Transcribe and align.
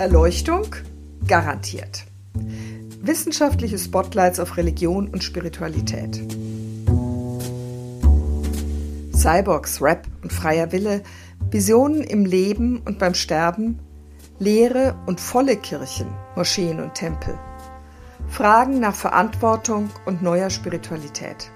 Erleuchtung 0.00 0.74
garantiert. 1.26 2.06
Wissenschaftliche 3.02 3.78
Spotlights 3.78 4.40
auf 4.40 4.56
Religion 4.56 5.08
und 5.08 5.22
Spiritualität. 5.22 6.18
Cyborgs, 9.14 9.82
Rap 9.82 10.06
und 10.22 10.32
freier 10.32 10.72
Wille, 10.72 11.02
Visionen 11.50 12.02
im 12.02 12.24
Leben 12.24 12.80
und 12.86 12.98
beim 12.98 13.12
Sterben, 13.12 13.78
leere 14.38 14.96
und 15.04 15.20
volle 15.20 15.58
Kirchen, 15.58 16.08
Moscheen 16.34 16.80
und 16.80 16.94
Tempel. 16.94 17.38
Fragen 18.26 18.80
nach 18.80 18.94
Verantwortung 18.94 19.90
und 20.06 20.22
neuer 20.22 20.48
Spiritualität. 20.48 21.50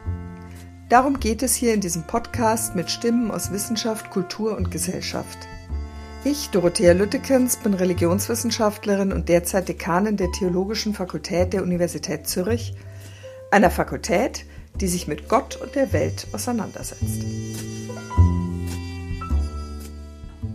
Darum 0.90 1.18
geht 1.18 1.42
es 1.42 1.54
hier 1.54 1.72
in 1.72 1.80
diesem 1.80 2.02
Podcast 2.02 2.74
mit 2.76 2.90
Stimmen 2.90 3.30
aus 3.30 3.52
Wissenschaft, 3.52 4.11
Kultur 4.11 4.54
und 4.54 4.70
Gesellschaft. 4.70 5.48
Ich, 6.26 6.48
Dorothea 6.48 6.94
Lüttekens, 6.94 7.58
bin 7.58 7.74
Religionswissenschaftlerin 7.74 9.12
und 9.12 9.28
derzeit 9.28 9.68
Dekanin 9.68 10.16
der 10.16 10.32
Theologischen 10.32 10.94
Fakultät 10.94 11.52
der 11.52 11.62
Universität 11.62 12.26
Zürich, 12.26 12.72
einer 13.50 13.70
Fakultät, 13.70 14.46
die 14.74 14.86
sich 14.86 15.06
mit 15.06 15.28
Gott 15.28 15.56
und 15.56 15.74
der 15.74 15.92
Welt 15.92 16.26
auseinandersetzt. 16.32 17.26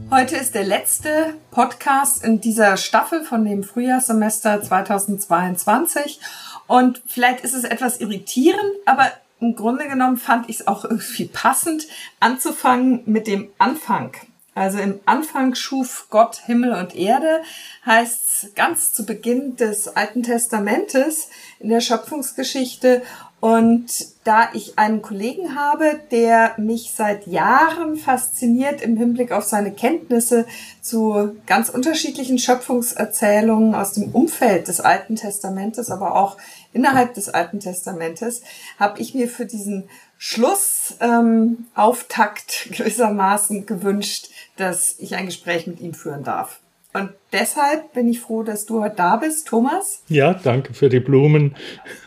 Heute 0.09 0.37
ist 0.37 0.55
der 0.55 0.63
letzte 0.63 1.35
Podcast 1.51 2.23
in 2.23 2.41
dieser 2.41 2.75
Staffel 2.75 3.23
von 3.23 3.45
dem 3.45 3.63
Frühjahrssemester 3.63 4.63
2022 4.63 6.20
und 6.65 7.03
vielleicht 7.05 7.41
ist 7.41 7.53
es 7.53 7.63
etwas 7.63 8.01
irritierend, 8.01 8.71
aber 8.87 9.11
im 9.39 9.55
Grunde 9.55 9.87
genommen 9.87 10.17
fand 10.17 10.49
ich 10.49 10.61
es 10.61 10.67
auch 10.67 10.83
irgendwie 10.83 11.25
passend, 11.25 11.85
anzufangen 12.20 13.03
mit 13.05 13.27
dem 13.27 13.49
Anfang. 13.59 14.13
Also 14.59 14.80
im 14.80 14.99
Anfang 15.05 15.55
schuf 15.55 16.08
Gott 16.09 16.41
Himmel 16.45 16.73
und 16.73 16.94
Erde, 16.94 17.43
heißt 17.85 18.57
ganz 18.57 18.91
zu 18.91 19.05
Beginn 19.05 19.55
des 19.55 19.96
Alten 19.96 20.21
Testamentes 20.21 21.29
in 21.62 21.70
der 21.70 21.79
Schöpfungsgeschichte. 21.79 23.01
Und 23.40 23.85
da 24.26 24.49
ich 24.51 24.77
einen 24.77 25.01
Kollegen 25.01 25.55
habe, 25.55 25.98
der 26.12 26.55
mich 26.57 26.91
seit 26.93 27.26
Jahren 27.26 27.96
fasziniert 27.96 28.82
im 28.82 28.98
Hinblick 28.98 29.32
auf 29.32 29.46
seine 29.46 29.71
Kenntnisse 29.71 30.46
zu 30.82 31.38
ganz 31.46 31.70
unterschiedlichen 31.70 32.38
Schöpfungserzählungen 32.38 33.76
aus 33.76 33.94
dem 33.94 34.12
Umfeld 34.12 34.68
des 34.68 34.82
Alten 34.82 35.16
Testamentes, 35.16 35.90
aber 35.90 36.18
auch 36.18 36.35
innerhalb 36.73 37.13
des 37.13 37.29
Alten 37.29 37.62
Testamentes, 37.62 38.41
habe 38.77 38.99
ich 38.99 39.16
mir 39.16 39.29
für 39.29 39.46
diesen 39.46 39.88
Schlussauftakt 40.18 42.66
ähm, 42.66 42.73
gewissermaßen 42.76 43.66
gewünscht, 43.66 44.27
dass 44.60 44.96
ich 44.99 45.15
ein 45.15 45.26
Gespräch 45.26 45.68
mit 45.68 45.79
ihm 45.79 45.93
führen 45.93 46.24
darf. 46.24 46.60
Und 46.93 47.12
deshalb 47.32 47.93
bin 47.93 48.10
ich 48.10 48.20
froh, 48.20 48.43
dass 48.43 48.66
du 48.66 48.82
heute 48.82 48.96
da 48.96 49.18
bist, 49.18 49.48
Thomas. 49.48 50.01
Ja, 50.07 50.34
danke 50.34 50.74
für 50.74 50.90
die 50.90 50.99
Blumen. 50.99 51.55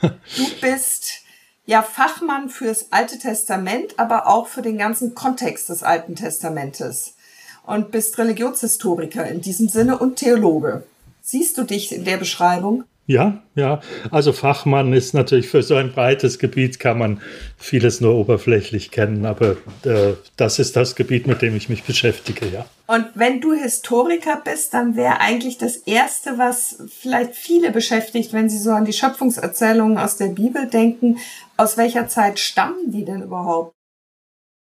Du 0.00 0.10
bist 0.60 1.20
ja 1.66 1.82
Fachmann 1.82 2.48
fürs 2.48 2.90
Alte 2.90 3.18
Testament, 3.18 3.98
aber 3.98 4.26
auch 4.26 4.48
für 4.48 4.62
den 4.62 4.78
ganzen 4.78 5.14
Kontext 5.14 5.68
des 5.68 5.84
Alten 5.84 6.16
Testamentes 6.16 7.14
und 7.64 7.92
bist 7.92 8.18
Religionshistoriker 8.18 9.26
in 9.28 9.40
diesem 9.40 9.68
Sinne 9.68 9.98
und 9.98 10.16
Theologe. 10.16 10.82
Siehst 11.22 11.56
du 11.58 11.62
dich 11.62 11.92
in 11.92 12.04
der 12.04 12.16
Beschreibung? 12.16 12.82
Ja, 13.06 13.42
ja. 13.56 13.80
Also 14.12 14.32
Fachmann 14.32 14.92
ist 14.92 15.12
natürlich 15.12 15.48
für 15.48 15.62
so 15.62 15.74
ein 15.74 15.92
breites 15.92 16.38
Gebiet 16.38 16.78
kann 16.78 16.98
man 16.98 17.20
vieles 17.58 18.00
nur 18.00 18.14
oberflächlich 18.14 18.92
kennen, 18.92 19.26
aber 19.26 19.56
äh, 19.84 20.14
das 20.36 20.60
ist 20.60 20.76
das 20.76 20.94
Gebiet, 20.94 21.26
mit 21.26 21.42
dem 21.42 21.56
ich 21.56 21.68
mich 21.68 21.82
beschäftige, 21.82 22.46
ja. 22.46 22.64
Und 22.86 23.06
wenn 23.14 23.40
du 23.40 23.54
Historiker 23.54 24.40
bist, 24.44 24.72
dann 24.72 24.94
wäre 24.94 25.20
eigentlich 25.20 25.58
das 25.58 25.76
Erste, 25.76 26.38
was 26.38 26.82
vielleicht 27.00 27.34
viele 27.34 27.72
beschäftigt, 27.72 28.32
wenn 28.32 28.48
sie 28.48 28.58
so 28.58 28.70
an 28.70 28.84
die 28.84 28.92
Schöpfungserzählungen 28.92 29.98
aus 29.98 30.16
der 30.16 30.28
Bibel 30.28 30.68
denken, 30.68 31.18
aus 31.56 31.76
welcher 31.76 32.06
Zeit 32.06 32.38
stammen 32.38 32.92
die 32.92 33.04
denn 33.04 33.22
überhaupt? 33.22 33.72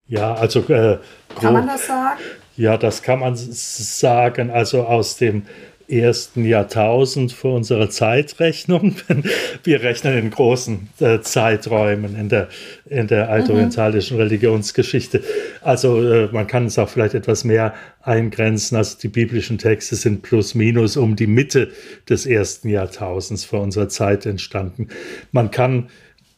Ja, 0.08 0.34
also 0.34 0.60
äh, 0.68 0.98
kann 1.40 1.52
man 1.52 1.66
das 1.66 1.86
sagen? 1.86 2.20
Ja, 2.56 2.76
das 2.76 3.02
kann 3.02 3.20
man 3.20 3.36
sagen. 3.36 4.50
Also 4.50 4.84
aus 4.84 5.16
dem 5.16 5.46
ersten 5.88 6.44
Jahrtausend 6.44 7.32
vor 7.32 7.54
unserer 7.54 7.90
Zeitrechnung. 7.90 8.96
Wir 9.64 9.82
rechnen 9.82 10.18
in 10.18 10.30
großen 10.30 10.88
äh, 11.00 11.20
Zeiträumen 11.20 12.16
in 12.16 12.28
der, 12.28 12.48
in 12.86 13.06
der 13.06 13.28
altorientalischen 13.30 14.16
mhm. 14.16 14.22
Religionsgeschichte. 14.22 15.22
Also 15.62 16.02
äh, 16.02 16.28
man 16.32 16.46
kann 16.46 16.66
es 16.66 16.78
auch 16.78 16.88
vielleicht 16.88 17.14
etwas 17.14 17.44
mehr 17.44 17.74
eingrenzen. 18.02 18.76
Also 18.76 18.98
die 19.00 19.08
biblischen 19.08 19.58
Texte 19.58 19.96
sind 19.96 20.22
plus 20.22 20.54
minus 20.54 20.96
um 20.96 21.16
die 21.16 21.26
Mitte 21.26 21.70
des 22.08 22.26
ersten 22.26 22.68
Jahrtausends 22.68 23.44
vor 23.44 23.60
unserer 23.60 23.88
Zeit 23.88 24.26
entstanden. 24.26 24.88
Man 25.32 25.50
kann 25.50 25.88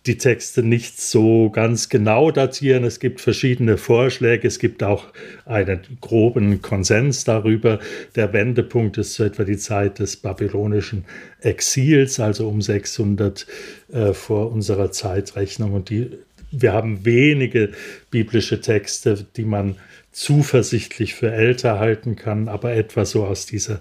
die 0.09 0.17
Texte 0.17 0.63
nicht 0.63 1.01
so 1.01 1.51
ganz 1.51 1.91
genau 1.91 2.31
datieren. 2.31 2.85
Es 2.85 2.99
gibt 2.99 3.21
verschiedene 3.21 3.77
Vorschläge. 3.77 4.49
Es 4.49 4.59
gibt 4.59 4.83
auch 4.83 5.05
einen 5.45 5.81
groben 6.01 6.63
Konsens 6.63 7.25
darüber. 7.25 7.79
Der 8.17 8.33
Wendepunkt 8.33 8.97
ist 8.97 9.15
so 9.15 9.25
etwa 9.25 9.45
die 9.45 9.59
Zeit 9.59 9.99
des 9.99 10.17
babylonischen 10.17 11.05
Exils, 11.41 12.19
also 12.19 12.49
um 12.49 12.63
600 12.63 13.47
äh, 13.93 14.15
vor 14.15 14.51
unserer 14.51 14.91
Zeitrechnung. 14.91 15.75
Und 15.75 15.91
die, 15.91 16.11
wir 16.51 16.73
haben 16.73 17.05
wenige 17.05 17.73
biblische 18.11 18.63
Texte, 18.63 19.27
die 19.37 19.45
man 19.45 19.77
zuversichtlich 20.11 21.15
für 21.15 21.31
älter 21.31 21.79
halten 21.79 22.17
kann, 22.17 22.49
aber 22.49 22.73
etwa 22.73 23.05
so 23.05 23.25
aus 23.25 23.45
dieser 23.45 23.81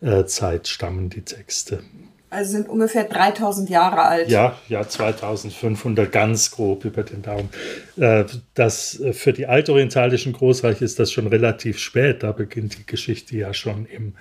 äh, 0.00 0.24
Zeit 0.24 0.68
stammen 0.68 1.10
die 1.10 1.22
Texte. 1.22 1.80
Also 2.34 2.52
sind 2.52 2.68
ungefähr 2.68 3.04
3000 3.04 3.70
Jahre 3.70 4.02
alt. 4.02 4.28
Ja, 4.28 4.58
ja, 4.68 4.86
2500 4.86 6.10
ganz 6.10 6.50
grob 6.50 6.84
über 6.84 7.04
den 7.04 7.22
Daumen. 7.22 7.48
Äh, 7.96 8.24
das, 8.54 8.98
äh, 8.98 9.12
für 9.12 9.32
die 9.32 9.46
altorientalischen 9.46 10.32
Großreiche 10.32 10.84
ist 10.84 10.98
das 10.98 11.12
schon 11.12 11.28
relativ 11.28 11.78
spät. 11.78 12.24
Da 12.24 12.32
beginnt 12.32 12.76
die 12.76 12.86
Geschichte 12.86 13.36
ja 13.36 13.54
schon 13.54 13.86
im 13.86 14.14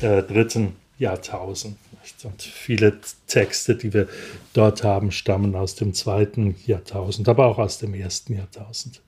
äh, 0.00 0.22
dritten 0.22 0.76
Jahrtausend. 0.98 1.76
Und 2.22 2.42
viele 2.42 2.94
Texte, 3.26 3.74
die 3.74 3.92
wir 3.92 4.08
dort 4.54 4.84
haben, 4.84 5.10
stammen 5.10 5.54
aus 5.54 5.74
dem 5.74 5.94
zweiten 5.94 6.56
Jahrtausend, 6.64 7.28
aber 7.28 7.46
auch 7.46 7.58
aus 7.58 7.78
dem 7.78 7.92
ersten 7.92 8.36
Jahrtausend 8.36 9.00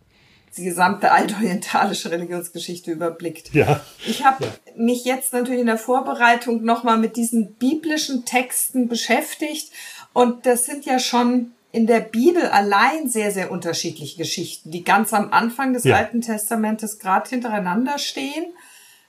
die 0.56 0.64
gesamte 0.64 1.12
altorientalische 1.12 2.10
Religionsgeschichte 2.10 2.90
überblickt. 2.90 3.54
Ja. 3.54 3.80
Ich 4.06 4.24
habe 4.24 4.44
ja. 4.44 4.50
mich 4.76 5.04
jetzt 5.04 5.32
natürlich 5.32 5.60
in 5.60 5.66
der 5.66 5.78
Vorbereitung 5.78 6.64
nochmal 6.64 6.98
mit 6.98 7.16
diesen 7.16 7.54
biblischen 7.54 8.24
Texten 8.24 8.88
beschäftigt 8.88 9.72
und 10.12 10.46
das 10.46 10.66
sind 10.66 10.84
ja 10.84 10.98
schon 10.98 11.52
in 11.72 11.86
der 11.86 12.00
Bibel 12.00 12.46
allein 12.46 13.08
sehr, 13.08 13.30
sehr 13.30 13.52
unterschiedliche 13.52 14.18
Geschichten, 14.18 14.72
die 14.72 14.82
ganz 14.82 15.12
am 15.12 15.32
Anfang 15.32 15.72
des 15.72 15.84
ja. 15.84 15.96
Alten 15.96 16.20
Testamentes 16.20 16.98
gerade 16.98 17.30
hintereinander 17.30 17.98
stehen. 17.98 18.46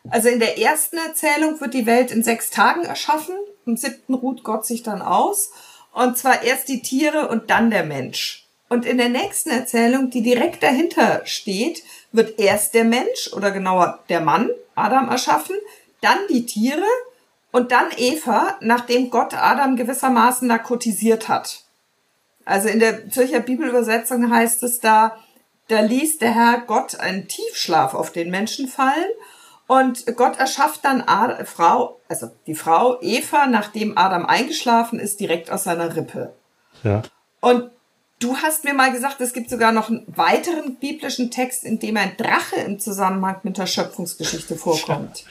Also 0.09 0.29
in 0.29 0.39
der 0.39 0.59
ersten 0.59 0.97
Erzählung 0.97 1.59
wird 1.59 1.73
die 1.73 1.85
Welt 1.85 2.11
in 2.11 2.23
sechs 2.23 2.49
Tagen 2.49 2.83
erschaffen, 2.83 3.35
im 3.65 3.77
siebten 3.77 4.13
ruht 4.13 4.43
Gott 4.43 4.65
sich 4.65 4.83
dann 4.83 5.01
aus. 5.01 5.51
Und 5.93 6.17
zwar 6.17 6.43
erst 6.43 6.69
die 6.69 6.81
Tiere 6.81 7.27
und 7.27 7.49
dann 7.49 7.69
der 7.69 7.83
Mensch. 7.83 8.47
Und 8.71 8.85
in 8.85 8.99
der 8.99 9.09
nächsten 9.09 9.49
Erzählung, 9.49 10.11
die 10.11 10.21
direkt 10.21 10.63
dahinter 10.63 11.23
steht, 11.25 11.83
wird 12.13 12.39
erst 12.39 12.73
der 12.73 12.85
Mensch 12.85 13.29
oder 13.35 13.51
genauer 13.51 13.99
der 14.07 14.21
Mann, 14.21 14.49
Adam, 14.75 15.09
erschaffen, 15.09 15.57
dann 15.99 16.19
die 16.29 16.45
Tiere 16.45 16.85
und 17.51 17.73
dann 17.73 17.87
Eva, 17.97 18.55
nachdem 18.61 19.09
Gott 19.09 19.33
Adam 19.33 19.75
gewissermaßen 19.75 20.47
narkotisiert 20.47 21.27
hat. 21.27 21.65
Also 22.45 22.69
in 22.69 22.79
der 22.79 23.09
Zürcher 23.09 23.41
Bibelübersetzung 23.41 24.31
heißt 24.33 24.63
es 24.63 24.79
da, 24.79 25.17
da 25.67 25.81
ließ 25.81 26.19
der 26.19 26.33
Herr 26.33 26.61
Gott 26.61 26.97
einen 26.97 27.27
Tiefschlaf 27.27 27.93
auf 27.93 28.13
den 28.13 28.29
Menschen 28.29 28.69
fallen 28.69 29.09
und 29.67 30.15
Gott 30.15 30.39
erschafft 30.39 30.85
dann 30.85 31.01
Ad 31.05 31.43
Frau, 31.43 31.99
also 32.07 32.31
die 32.47 32.55
Frau 32.55 33.01
Eva, 33.01 33.47
nachdem 33.47 33.97
Adam 33.97 34.25
eingeschlafen 34.25 34.97
ist, 34.97 35.19
direkt 35.19 35.51
aus 35.51 35.65
seiner 35.65 35.93
Rippe. 35.97 36.31
Ja. 36.83 37.01
Und 37.41 37.69
Du 38.21 38.37
hast 38.37 38.63
mir 38.63 38.75
mal 38.75 38.91
gesagt, 38.91 39.19
es 39.19 39.33
gibt 39.33 39.49
sogar 39.49 39.71
noch 39.71 39.89
einen 39.89 40.03
weiteren 40.05 40.75
biblischen 40.79 41.31
Text, 41.31 41.63
in 41.63 41.79
dem 41.79 41.97
ein 41.97 42.15
Drache 42.17 42.61
im 42.67 42.79
Zusammenhang 42.79 43.37
mit 43.41 43.57
der 43.57 43.65
Schöpfungsgeschichte 43.65 44.55
vorkommt. 44.55 45.25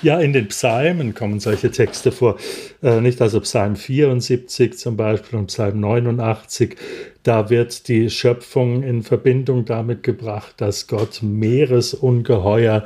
Ja, 0.00 0.20
in 0.20 0.32
den 0.32 0.46
Psalmen 0.48 1.14
kommen 1.14 1.40
solche 1.40 1.70
Texte 1.70 2.12
vor. 2.12 2.36
Äh, 2.82 3.00
nicht 3.00 3.20
also 3.20 3.40
Psalm 3.40 3.74
74 3.74 4.78
zum 4.78 4.96
Beispiel 4.96 5.38
und 5.38 5.46
Psalm 5.46 5.80
89. 5.80 6.76
Da 7.22 7.50
wird 7.50 7.88
die 7.88 8.10
Schöpfung 8.10 8.82
in 8.84 9.02
Verbindung 9.02 9.64
damit 9.64 10.04
gebracht, 10.04 10.54
dass 10.58 10.86
Gott 10.86 11.22
Meeresungeheuer 11.22 12.84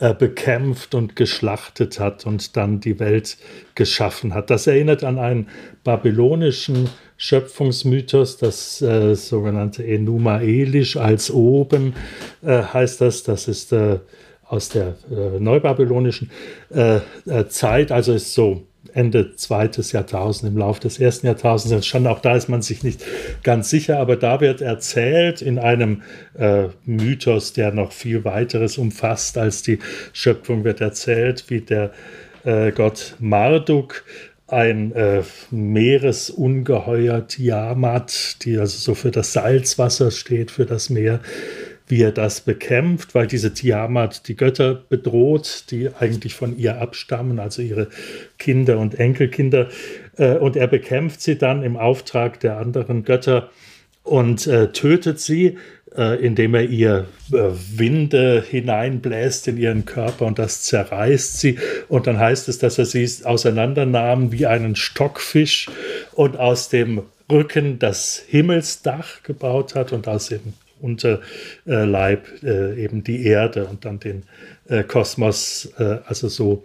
äh, 0.00 0.12
bekämpft 0.12 0.94
und 0.94 1.16
geschlachtet 1.16 1.98
hat 1.98 2.26
und 2.26 2.56
dann 2.56 2.80
die 2.80 2.98
Welt 2.98 3.38
geschaffen 3.74 4.34
hat. 4.34 4.50
Das 4.50 4.66
erinnert 4.66 5.04
an 5.04 5.18
einen 5.18 5.48
babylonischen 5.84 6.90
Schöpfungsmythos, 7.18 8.38
das 8.38 8.80
äh, 8.80 9.14
sogenannte 9.14 9.84
Enuma 9.84 10.40
Elish 10.40 10.96
als 10.96 11.30
oben 11.30 11.94
äh, 12.42 12.62
heißt 12.62 13.00
das. 13.00 13.24
Das 13.24 13.48
ist 13.48 13.72
äh, 13.72 13.98
aus 14.44 14.68
der 14.70 14.94
äh, 15.10 15.40
neubabylonischen 15.40 16.30
äh, 16.72 17.00
äh, 17.26 17.48
Zeit, 17.48 17.92
also 17.92 18.14
ist 18.14 18.32
so 18.32 18.62
Ende 18.94 19.34
zweites 19.34 19.90
Jahrtausend, 19.92 20.50
im 20.50 20.58
Laufe 20.58 20.80
des 20.80 21.00
ersten 21.00 21.26
Jahrtausends. 21.26 21.86
Schon 21.86 22.06
auch 22.06 22.20
da 22.20 22.36
ist 22.36 22.48
man 22.48 22.62
sich 22.62 22.84
nicht 22.84 23.04
ganz 23.42 23.68
sicher, 23.68 23.98
aber 23.98 24.16
da 24.16 24.40
wird 24.40 24.60
erzählt 24.60 25.42
in 25.42 25.58
einem 25.58 26.02
äh, 26.38 26.68
Mythos, 26.84 27.52
der 27.52 27.72
noch 27.72 27.92
viel 27.92 28.24
weiteres 28.24 28.78
umfasst 28.78 29.36
als 29.36 29.62
die 29.62 29.80
Schöpfung, 30.12 30.62
wird 30.62 30.80
erzählt, 30.80 31.46
wie 31.48 31.60
der 31.62 31.90
äh, 32.44 32.72
Gott 32.72 33.16
Marduk 33.18 34.04
ein 34.48 34.92
äh, 34.92 35.22
Meeresungeheuer 35.50 37.26
Tiamat, 37.28 38.44
die 38.44 38.58
also 38.58 38.78
so 38.78 38.94
für 38.94 39.10
das 39.10 39.34
Salzwasser 39.34 40.10
steht, 40.10 40.50
für 40.50 40.66
das 40.66 40.90
Meer, 40.90 41.20
wie 41.86 42.02
er 42.02 42.12
das 42.12 42.40
bekämpft, 42.40 43.14
weil 43.14 43.26
diese 43.26 43.52
Tiamat 43.52 44.26
die 44.28 44.36
Götter 44.36 44.74
bedroht, 44.74 45.66
die 45.70 45.90
eigentlich 45.94 46.34
von 46.34 46.56
ihr 46.56 46.80
abstammen, 46.80 47.38
also 47.38 47.62
ihre 47.62 47.88
Kinder 48.38 48.78
und 48.78 48.98
Enkelkinder. 48.98 49.68
Äh, 50.16 50.36
und 50.36 50.56
er 50.56 50.66
bekämpft 50.66 51.20
sie 51.20 51.36
dann 51.36 51.62
im 51.62 51.76
Auftrag 51.76 52.40
der 52.40 52.56
anderen 52.56 53.04
Götter 53.04 53.50
und 54.02 54.46
äh, 54.46 54.72
tötet 54.72 55.20
sie, 55.20 55.58
äh, 55.96 56.24
indem 56.24 56.54
er 56.54 56.64
ihr 56.64 57.06
äh, 57.32 57.36
Winde 57.76 58.44
hineinbläst 58.48 59.48
in 59.48 59.56
ihren 59.56 59.84
Körper 59.84 60.26
und 60.26 60.38
das 60.38 60.62
zerreißt 60.62 61.40
sie. 61.40 61.58
Und 61.88 62.06
dann 62.06 62.18
heißt 62.18 62.48
es, 62.48 62.58
dass 62.58 62.78
er 62.78 62.84
sie 62.84 63.08
auseinandernahm 63.24 64.32
wie 64.32 64.46
einen 64.46 64.76
Stockfisch 64.76 65.68
und 66.12 66.36
aus 66.36 66.68
dem 66.68 67.02
Rücken 67.30 67.78
das 67.78 68.22
Himmelsdach 68.26 69.22
gebaut 69.22 69.74
hat 69.74 69.92
und 69.92 70.08
aus 70.08 70.28
dem 70.28 70.54
Unterleib 70.80 72.26
äh, 72.42 72.82
eben 72.82 73.02
die 73.02 73.24
Erde 73.24 73.66
und 73.66 73.84
dann 73.84 74.00
den 74.00 74.24
Kosmos 74.86 75.72
also 76.04 76.28
so 76.28 76.62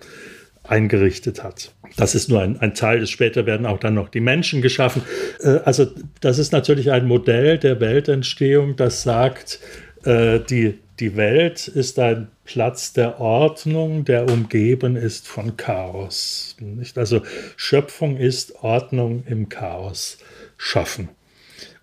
eingerichtet 0.63 1.43
hat. 1.43 1.73
Das 1.97 2.15
ist 2.15 2.29
nur 2.29 2.41
ein, 2.41 2.59
ein 2.59 2.73
Teil. 2.73 3.05
Später 3.05 3.45
werden 3.45 3.65
auch 3.65 3.79
dann 3.79 3.93
noch 3.93 4.09
die 4.09 4.21
Menschen 4.21 4.61
geschaffen. 4.61 5.03
Äh, 5.41 5.59
also 5.65 5.87
das 6.21 6.39
ist 6.39 6.51
natürlich 6.51 6.91
ein 6.91 7.07
Modell 7.07 7.57
der 7.57 7.79
Weltentstehung, 7.79 8.75
das 8.75 9.03
sagt, 9.03 9.59
äh, 10.03 10.39
die, 10.39 10.79
die 10.99 11.15
Welt 11.15 11.67
ist 11.67 11.99
ein 11.99 12.29
Platz 12.45 12.93
der 12.93 13.19
Ordnung, 13.19 14.05
der 14.05 14.29
umgeben 14.29 14.95
ist 14.95 15.27
von 15.27 15.57
Chaos. 15.57 16.55
Nicht? 16.59 16.97
Also 16.97 17.21
Schöpfung 17.55 18.17
ist 18.17 18.63
Ordnung 18.63 19.23
im 19.27 19.49
Chaos 19.49 20.17
schaffen. 20.57 21.09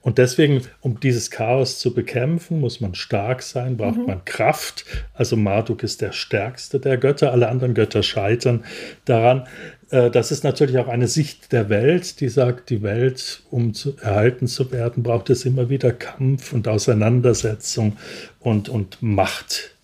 Und 0.02 0.16
deswegen, 0.16 0.62
um 0.80 0.98
dieses 0.98 1.30
Chaos 1.30 1.78
zu 1.78 1.92
bekämpfen, 1.92 2.60
muss 2.60 2.80
man 2.80 2.94
stark 2.94 3.42
sein, 3.42 3.76
braucht 3.76 3.98
mhm. 3.98 4.06
man 4.06 4.24
Kraft. 4.24 4.86
Also 5.12 5.36
Marduk 5.36 5.82
ist 5.82 6.00
der 6.00 6.12
stärkste 6.12 6.80
der 6.80 6.96
Götter, 6.96 7.32
alle 7.32 7.48
anderen 7.48 7.74
Götter 7.74 8.02
scheitern 8.02 8.64
daran. 9.04 9.46
Äh, 9.90 10.10
das 10.10 10.32
ist 10.32 10.42
natürlich 10.42 10.78
auch 10.78 10.88
eine 10.88 11.06
Sicht 11.06 11.52
der 11.52 11.68
Welt, 11.68 12.20
die 12.20 12.30
sagt, 12.30 12.70
die 12.70 12.82
Welt, 12.82 13.42
um 13.50 13.74
zu, 13.74 13.94
erhalten 14.00 14.46
zu 14.46 14.72
werden, 14.72 15.02
braucht 15.02 15.28
es 15.28 15.44
immer 15.44 15.68
wieder 15.68 15.92
Kampf 15.92 16.54
und 16.54 16.66
Auseinandersetzung 16.66 17.98
und, 18.38 18.70
und 18.70 19.02
Macht. 19.02 19.74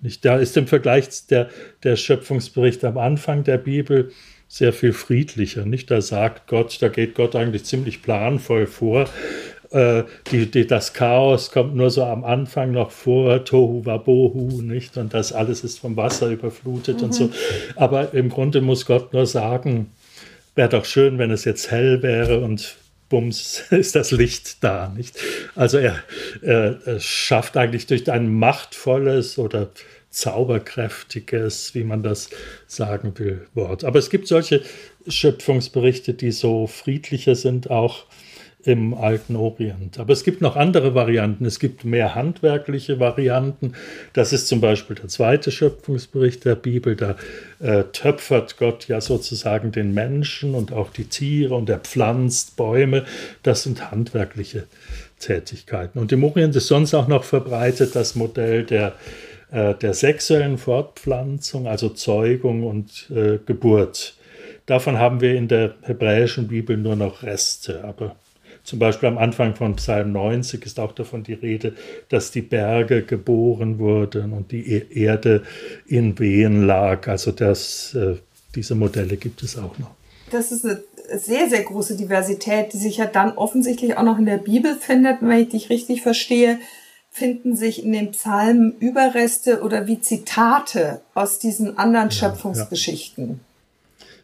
Nicht? 0.00 0.24
Da 0.24 0.38
ist 0.38 0.56
im 0.56 0.68
Vergleich 0.68 1.26
der, 1.26 1.50
der 1.82 1.96
Schöpfungsbericht 1.96 2.84
am 2.84 2.98
Anfang 2.98 3.42
der 3.42 3.58
Bibel 3.58 4.12
sehr 4.50 4.72
viel 4.72 4.92
friedlicher. 4.92 5.64
Nicht? 5.64 5.92
Da 5.92 6.02
sagt 6.02 6.48
Gott, 6.48 6.76
da 6.80 6.88
geht 6.88 7.14
Gott 7.14 7.36
eigentlich 7.36 7.64
ziemlich 7.64 8.02
planvoll 8.02 8.66
vor. 8.66 9.08
Äh, 9.70 10.02
die, 10.32 10.50
die, 10.50 10.66
das 10.66 10.92
Chaos 10.92 11.52
kommt 11.52 11.76
nur 11.76 11.90
so 11.90 12.02
am 12.02 12.24
Anfang 12.24 12.72
noch 12.72 12.90
vor, 12.90 13.44
Tohu 13.44 13.86
Wabohu, 13.86 14.60
nicht? 14.60 14.96
Und 14.96 15.14
das 15.14 15.32
alles 15.32 15.62
ist 15.62 15.78
vom 15.78 15.96
Wasser 15.96 16.30
überflutet 16.30 16.98
mhm. 16.98 17.04
und 17.04 17.14
so. 17.14 17.30
Aber 17.76 18.12
im 18.12 18.28
Grunde 18.28 18.60
muss 18.60 18.86
Gott 18.86 19.12
nur 19.12 19.24
sagen, 19.24 19.92
wäre 20.56 20.68
doch 20.68 20.84
schön, 20.84 21.18
wenn 21.18 21.30
es 21.30 21.44
jetzt 21.44 21.70
hell 21.70 22.02
wäre 22.02 22.40
und 22.40 22.74
bums 23.08 23.62
ist 23.70 23.94
das 23.94 24.10
Licht 24.10 24.64
da, 24.64 24.92
nicht? 24.96 25.16
Also 25.54 25.78
er, 25.78 26.02
er 26.42 26.98
schafft 26.98 27.56
eigentlich 27.56 27.86
durch 27.86 28.10
ein 28.10 28.34
machtvolles 28.34 29.38
oder 29.38 29.70
zauberkräftiges, 30.10 31.74
wie 31.74 31.84
man 31.84 32.02
das 32.02 32.30
sagen 32.66 33.12
will, 33.16 33.46
Wort. 33.54 33.84
Aber 33.84 33.98
es 33.98 34.10
gibt 34.10 34.26
solche 34.26 34.62
Schöpfungsberichte, 35.06 36.14
die 36.14 36.32
so 36.32 36.66
friedlicher 36.66 37.34
sind, 37.36 37.70
auch 37.70 38.04
im 38.62 38.94
alten 38.94 39.36
Orient. 39.36 39.98
Aber 39.98 40.12
es 40.12 40.22
gibt 40.22 40.42
noch 40.42 40.56
andere 40.56 40.94
Varianten. 40.94 41.46
Es 41.46 41.58
gibt 41.58 41.84
mehr 41.84 42.14
handwerkliche 42.14 43.00
Varianten. 43.00 43.72
Das 44.12 44.32
ist 44.32 44.48
zum 44.48 44.60
Beispiel 44.60 44.96
der 44.96 45.08
zweite 45.08 45.50
Schöpfungsbericht 45.50 46.44
der 46.44 46.56
Bibel. 46.56 46.94
Da 46.96 47.16
äh, 47.60 47.84
töpfert 47.84 48.58
Gott 48.58 48.88
ja 48.88 49.00
sozusagen 49.00 49.72
den 49.72 49.94
Menschen 49.94 50.54
und 50.54 50.72
auch 50.72 50.90
die 50.90 51.04
Tiere 51.04 51.54
und 51.54 51.70
er 51.70 51.78
pflanzt 51.78 52.56
Bäume. 52.56 53.04
Das 53.42 53.62
sind 53.62 53.90
handwerkliche 53.90 54.64
Tätigkeiten. 55.18 55.98
Und 55.98 56.12
im 56.12 56.24
Orient 56.24 56.54
ist 56.54 56.66
sonst 56.66 56.92
auch 56.94 57.08
noch 57.08 57.24
verbreitet 57.24 57.94
das 57.94 58.14
Modell 58.14 58.64
der 58.64 58.94
äh, 59.50 59.74
der 59.74 59.94
sexuellen 59.94 60.58
Fortpflanzung, 60.58 61.66
also 61.66 61.88
Zeugung 61.88 62.66
und 62.66 63.10
äh, 63.10 63.38
Geburt. 63.44 64.14
Davon 64.66 64.98
haben 64.98 65.20
wir 65.20 65.34
in 65.34 65.48
der 65.48 65.74
hebräischen 65.82 66.48
Bibel 66.48 66.76
nur 66.76 66.94
noch 66.94 67.22
Reste, 67.22 67.82
aber 67.82 68.14
zum 68.62 68.78
Beispiel 68.78 69.08
am 69.08 69.18
Anfang 69.18 69.56
von 69.56 69.74
Psalm 69.76 70.12
90 70.12 70.64
ist 70.64 70.78
auch 70.78 70.92
davon 70.92 71.24
die 71.24 71.32
Rede, 71.32 71.74
dass 72.08 72.30
die 72.30 72.42
Berge 72.42 73.02
geboren 73.02 73.78
wurden 73.78 74.32
und 74.32 74.52
die 74.52 74.70
e-, 74.70 75.02
Erde 75.02 75.42
in 75.86 76.18
Wehen 76.18 76.66
lag. 76.66 77.08
Also 77.08 77.32
das, 77.32 77.94
äh, 77.94 78.16
diese 78.54 78.74
Modelle 78.74 79.16
gibt 79.16 79.42
es 79.42 79.58
auch 79.58 79.76
noch. 79.78 79.90
Das 80.30 80.52
ist 80.52 80.64
eine 80.64 80.82
sehr, 81.18 81.48
sehr 81.48 81.62
große 81.62 81.96
Diversität, 81.96 82.72
die 82.72 82.78
sich 82.78 82.98
ja 82.98 83.06
dann 83.06 83.32
offensichtlich 83.36 83.96
auch 83.96 84.04
noch 84.04 84.18
in 84.18 84.26
der 84.26 84.38
Bibel 84.38 84.76
findet, 84.76 85.16
wenn 85.22 85.40
ich 85.40 85.48
dich 85.48 85.70
richtig 85.70 86.02
verstehe 86.02 86.58
finden 87.10 87.56
sich 87.56 87.84
in 87.84 87.92
den 87.92 88.12
Psalmen 88.12 88.74
Überreste 88.78 89.62
oder 89.62 89.86
wie 89.86 90.00
Zitate 90.00 91.00
aus 91.14 91.38
diesen 91.38 91.76
anderen 91.76 92.10
Schöpfungsgeschichten. 92.10 93.28
Ja, 93.28 93.36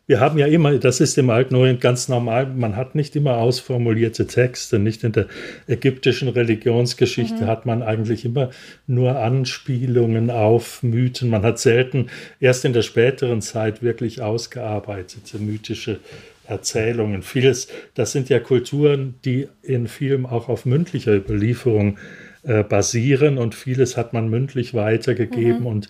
Wir 0.08 0.20
haben 0.20 0.38
ja 0.38 0.46
immer, 0.46 0.78
das 0.78 1.00
ist 1.00 1.18
im 1.18 1.30
Alten 1.30 1.56
Orient 1.56 1.80
ganz 1.80 2.08
normal, 2.08 2.46
man 2.46 2.76
hat 2.76 2.94
nicht 2.94 3.16
immer 3.16 3.38
ausformulierte 3.38 4.28
Texte. 4.28 4.78
Nicht 4.78 5.02
in 5.02 5.10
der 5.10 5.26
ägyptischen 5.66 6.28
Religionsgeschichte 6.28 7.42
mhm. 7.42 7.46
hat 7.48 7.66
man 7.66 7.82
eigentlich 7.82 8.24
immer 8.24 8.50
nur 8.86 9.18
Anspielungen 9.18 10.30
auf 10.30 10.84
Mythen. 10.84 11.28
Man 11.28 11.42
hat 11.42 11.58
selten 11.58 12.08
erst 12.38 12.64
in 12.64 12.72
der 12.72 12.82
späteren 12.82 13.42
Zeit 13.42 13.82
wirklich 13.82 14.22
ausgearbeitete 14.22 15.38
mythische 15.38 15.98
Erzählungen. 16.46 17.22
Vieles, 17.22 17.66
das 17.94 18.12
sind 18.12 18.28
ja 18.28 18.38
Kulturen, 18.38 19.16
die 19.24 19.48
in 19.62 19.88
vielem 19.88 20.24
auch 20.24 20.48
auf 20.48 20.64
mündlicher 20.66 21.14
Überlieferung 21.14 21.96
äh, 21.96 22.25
basieren 22.68 23.38
und 23.38 23.54
vieles 23.54 23.96
hat 23.96 24.12
man 24.12 24.28
mündlich 24.28 24.72
weitergegeben 24.72 25.60
mhm. 25.60 25.66
und 25.66 25.88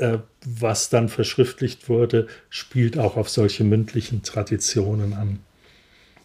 äh, 0.00 0.18
was 0.46 0.88
dann 0.88 1.08
verschriftlicht 1.08 1.88
wurde, 1.88 2.26
spielt 2.48 2.98
auch 2.98 3.16
auf 3.16 3.28
solche 3.28 3.64
mündlichen 3.64 4.22
Traditionen 4.22 5.12
an. 5.12 5.40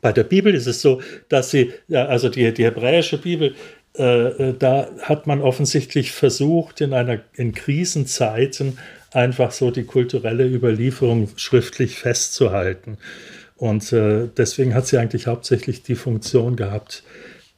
Bei 0.01 0.13
der 0.13 0.23
Bibel 0.23 0.53
ist 0.53 0.67
es 0.67 0.81
so, 0.81 1.01
dass 1.29 1.51
sie, 1.51 1.73
also 1.91 2.29
die, 2.29 2.53
die 2.53 2.63
hebräische 2.63 3.17
Bibel, 3.17 3.55
äh, 3.97 4.27
äh, 4.27 4.53
da 4.57 4.89
hat 5.01 5.27
man 5.27 5.41
offensichtlich 5.41 6.11
versucht, 6.11 6.79
in, 6.79 6.93
einer, 6.93 7.19
in 7.33 7.53
Krisenzeiten 7.53 8.77
einfach 9.11 9.51
so 9.51 9.71
die 9.71 9.83
kulturelle 9.83 10.45
Überlieferung 10.45 11.29
schriftlich 11.35 11.97
festzuhalten. 11.97 12.97
Und 13.57 13.91
äh, 13.93 14.27
deswegen 14.37 14.73
hat 14.73 14.87
sie 14.87 14.97
eigentlich 14.97 15.27
hauptsächlich 15.27 15.83
die 15.83 15.95
Funktion 15.95 16.55
gehabt, 16.55 17.03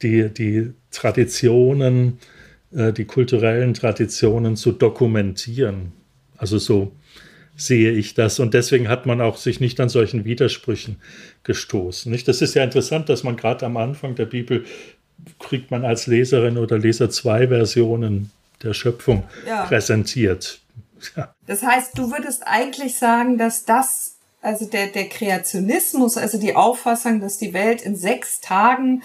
die, 0.02 0.28
die 0.28 0.72
Traditionen, 0.90 2.18
äh, 2.72 2.92
die 2.92 3.04
kulturellen 3.04 3.74
Traditionen 3.74 4.56
zu 4.56 4.72
dokumentieren. 4.72 5.92
Also 6.36 6.58
so 6.58 6.92
sehe 7.56 7.90
ich 7.90 8.14
das. 8.14 8.38
Und 8.38 8.54
deswegen 8.54 8.88
hat 8.88 9.04
man 9.04 9.20
auch 9.20 9.36
sich 9.36 9.60
nicht 9.60 9.80
an 9.80 9.88
solchen 9.88 10.24
Widersprüchen 10.24 10.96
gestoßen. 11.42 12.10
Nicht? 12.10 12.28
Das 12.28 12.40
ist 12.40 12.54
ja 12.54 12.62
interessant, 12.62 13.08
dass 13.08 13.24
man 13.24 13.36
gerade 13.36 13.66
am 13.66 13.76
Anfang 13.76 14.14
der 14.14 14.26
Bibel 14.26 14.64
kriegt 15.40 15.70
man 15.70 15.84
als 15.84 16.06
Leserin 16.06 16.56
oder 16.56 16.78
Leser 16.78 17.10
zwei 17.10 17.48
Versionen 17.48 18.30
der 18.62 18.74
Schöpfung 18.74 19.24
ja. 19.46 19.64
präsentiert. 19.66 20.60
Ja. 21.16 21.34
Das 21.46 21.62
heißt, 21.62 21.98
du 21.98 22.10
würdest 22.10 22.42
eigentlich 22.46 22.96
sagen, 22.96 23.38
dass 23.38 23.64
das, 23.64 24.16
also 24.40 24.66
der, 24.66 24.88
der 24.88 25.08
Kreationismus, 25.08 26.16
also 26.16 26.38
die 26.38 26.54
Auffassung, 26.54 27.20
dass 27.20 27.38
die 27.38 27.52
Welt 27.52 27.82
in 27.82 27.96
sechs 27.96 28.40
Tagen 28.40 29.02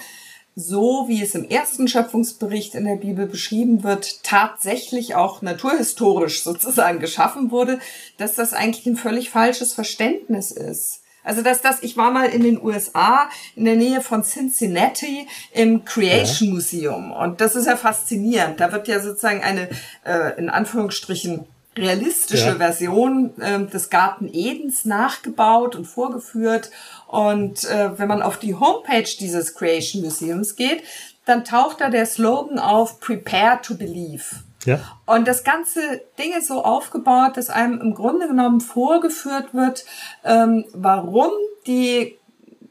so 0.56 1.06
wie 1.08 1.22
es 1.22 1.34
im 1.34 1.48
ersten 1.48 1.88
Schöpfungsbericht 1.88 2.74
in 2.74 2.84
der 2.84 2.96
Bibel 2.96 3.26
beschrieben 3.26 3.82
wird, 3.82 4.22
tatsächlich 4.22 5.14
auch 5.14 5.42
naturhistorisch 5.42 6.42
sozusagen 6.42 7.00
geschaffen 7.00 7.50
wurde, 7.50 7.80
dass 8.18 8.34
das 8.34 8.52
eigentlich 8.52 8.86
ein 8.86 8.96
völlig 8.96 9.30
falsches 9.30 9.72
Verständnis 9.72 10.52
ist. 10.52 11.00
Also 11.24 11.40
dass 11.42 11.62
das, 11.62 11.82
ich 11.82 11.96
war 11.96 12.10
mal 12.10 12.26
in 12.26 12.42
den 12.42 12.62
USA 12.62 13.30
in 13.56 13.64
der 13.64 13.76
Nähe 13.76 14.02
von 14.02 14.22
Cincinnati 14.22 15.26
im 15.52 15.84
Creation. 15.84 16.50
Museum 16.50 17.12
und 17.12 17.40
das 17.40 17.56
ist 17.56 17.66
ja 17.66 17.76
faszinierend. 17.76 18.60
Da 18.60 18.70
wird 18.72 18.86
ja 18.88 19.00
sozusagen 19.00 19.42
eine 19.42 19.70
äh, 20.04 20.38
in 20.38 20.50
Anführungsstrichen 20.50 21.46
realistische 21.76 22.46
ja. 22.46 22.54
Version 22.56 23.32
äh, 23.40 23.64
des 23.66 23.90
Garten 23.90 24.28
Edens 24.32 24.84
nachgebaut 24.84 25.76
und 25.76 25.86
vorgeführt. 25.86 26.70
Und 27.06 27.64
äh, 27.64 27.98
wenn 27.98 28.08
man 28.08 28.22
auf 28.22 28.38
die 28.38 28.54
Homepage 28.54 29.08
dieses 29.18 29.54
Creation 29.54 30.02
Museums 30.02 30.56
geht, 30.56 30.82
dann 31.24 31.44
taucht 31.44 31.80
da 31.80 31.90
der 31.90 32.06
Slogan 32.06 32.58
auf 32.58 33.00
Prepare 33.00 33.60
to 33.62 33.74
Believe. 33.74 34.24
Ja. 34.64 34.80
Und 35.06 35.28
das 35.28 35.44
ganze 35.44 36.02
Ding 36.18 36.32
ist 36.36 36.48
so 36.48 36.64
aufgebaut, 36.64 37.36
dass 37.36 37.50
einem 37.50 37.80
im 37.80 37.94
Grunde 37.94 38.28
genommen 38.28 38.60
vorgeführt 38.60 39.52
wird, 39.52 39.84
ähm, 40.24 40.64
warum 40.72 41.30
die 41.66 42.18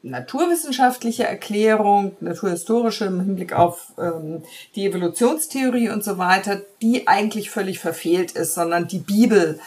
naturwissenschaftliche 0.03 1.23
Erklärung, 1.23 2.15
naturhistorische 2.19 3.05
im 3.05 3.21
Hinblick 3.21 3.53
auf 3.53 3.93
ähm, 3.97 4.43
die 4.75 4.85
Evolutionstheorie 4.85 5.89
und 5.89 6.03
so 6.03 6.17
weiter, 6.17 6.61
die 6.81 7.07
eigentlich 7.07 7.49
völlig 7.49 7.79
verfehlt 7.79 8.33
ist, 8.33 8.53
sondern 8.53 8.87
die 8.87 8.99
Bibel 8.99 9.59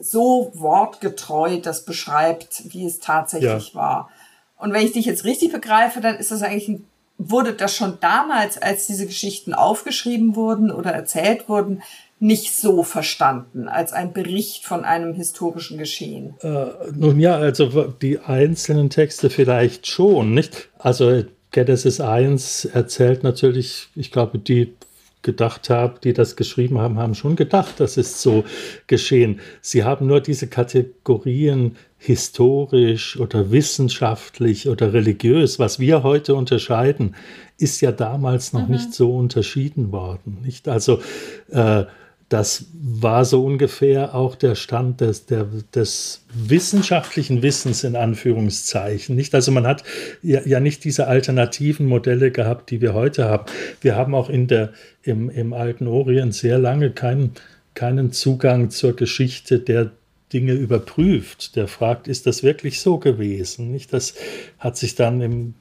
so 0.00 0.52
wortgetreu 0.54 1.58
das 1.60 1.84
beschreibt, 1.84 2.72
wie 2.72 2.86
es 2.86 3.00
tatsächlich 3.00 3.70
ja. 3.70 3.74
war. 3.74 4.10
Und 4.56 4.72
wenn 4.72 4.86
ich 4.86 4.92
dich 4.92 5.06
jetzt 5.06 5.24
richtig 5.24 5.50
begreife, 5.50 6.00
dann 6.00 6.16
ist 6.16 6.30
das 6.30 6.42
eigentlich 6.42 6.68
ein, 6.68 6.86
wurde 7.18 7.52
das 7.52 7.74
schon 7.74 7.98
damals, 8.00 8.58
als 8.62 8.86
diese 8.86 9.06
Geschichten 9.06 9.54
aufgeschrieben 9.54 10.36
wurden 10.36 10.70
oder 10.70 10.92
erzählt 10.92 11.48
wurden, 11.48 11.82
nicht 12.20 12.54
so 12.54 12.82
verstanden 12.82 13.66
als 13.66 13.92
ein 13.92 14.12
Bericht 14.12 14.66
von 14.66 14.84
einem 14.84 15.14
historischen 15.14 15.78
Geschehen. 15.78 16.34
Äh, 16.42 16.66
nun 16.94 17.18
ja, 17.18 17.36
also 17.36 17.84
die 17.84 18.18
einzelnen 18.18 18.90
Texte 18.90 19.30
vielleicht 19.30 19.86
schon, 19.86 20.34
nicht? 20.34 20.68
Also 20.78 21.24
Genesis 21.50 22.00
1 22.00 22.66
erzählt 22.66 23.24
natürlich, 23.24 23.88
ich 23.96 24.12
glaube, 24.12 24.38
die 24.38 24.74
gedacht 25.22 25.68
haben, 25.68 25.94
die 26.02 26.12
das 26.12 26.36
geschrieben 26.36 26.78
haben, 26.78 26.98
haben 26.98 27.14
schon 27.14 27.36
gedacht, 27.36 27.74
das 27.78 27.96
ist 27.96 28.22
so 28.22 28.44
geschehen. 28.86 29.40
Sie 29.60 29.84
haben 29.84 30.06
nur 30.06 30.20
diese 30.20 30.46
Kategorien 30.46 31.76
historisch 31.98 33.18
oder 33.20 33.50
wissenschaftlich 33.50 34.68
oder 34.68 34.94
religiös, 34.94 35.58
was 35.58 35.78
wir 35.78 36.02
heute 36.02 36.34
unterscheiden, 36.34 37.14
ist 37.58 37.82
ja 37.82 37.92
damals 37.92 38.54
noch 38.54 38.66
mhm. 38.66 38.74
nicht 38.74 38.94
so 38.94 39.14
unterschieden 39.14 39.92
worden. 39.92 40.38
Nicht 40.42 40.68
also 40.68 41.02
äh, 41.50 41.84
das 42.30 42.66
war 42.72 43.24
so 43.24 43.44
ungefähr 43.44 44.14
auch 44.14 44.36
der 44.36 44.54
Stand 44.54 45.00
des, 45.00 45.26
der, 45.26 45.48
des 45.74 46.24
wissenschaftlichen 46.32 47.42
Wissens 47.42 47.82
in 47.82 47.96
Anführungszeichen. 47.96 49.16
Nicht? 49.16 49.34
Also 49.34 49.50
man 49.50 49.66
hat 49.66 49.82
ja, 50.22 50.40
ja, 50.46 50.60
nicht 50.60 50.84
diese 50.84 51.08
alternativen 51.08 51.86
Modelle 51.86 52.30
gehabt, 52.30 52.70
die 52.70 52.80
wir 52.80 52.94
heute 52.94 53.24
haben. 53.24 53.46
Wir 53.80 53.96
haben 53.96 54.14
auch 54.14 54.30
in 54.30 54.46
der, 54.46 54.72
im, 55.02 55.28
im 55.28 55.52
alten 55.52 55.88
Orient 55.88 56.32
sehr 56.32 56.58
lange 56.58 56.92
keinen, 56.92 57.32
keinen 57.74 58.12
Zugang 58.12 58.70
zur 58.70 58.94
Geschichte 58.94 59.58
der 59.58 59.90
Dinge 60.32 60.52
überprüft, 60.52 61.56
der 61.56 61.66
fragt, 61.66 62.06
ist 62.06 62.28
das 62.28 62.44
wirklich 62.44 62.80
so 62.80 62.98
gewesen? 62.98 63.72
Nicht? 63.72 63.92
Das 63.92 64.14
hat 64.60 64.76
sich 64.76 64.94
dann 64.94 65.20
im 65.20 65.54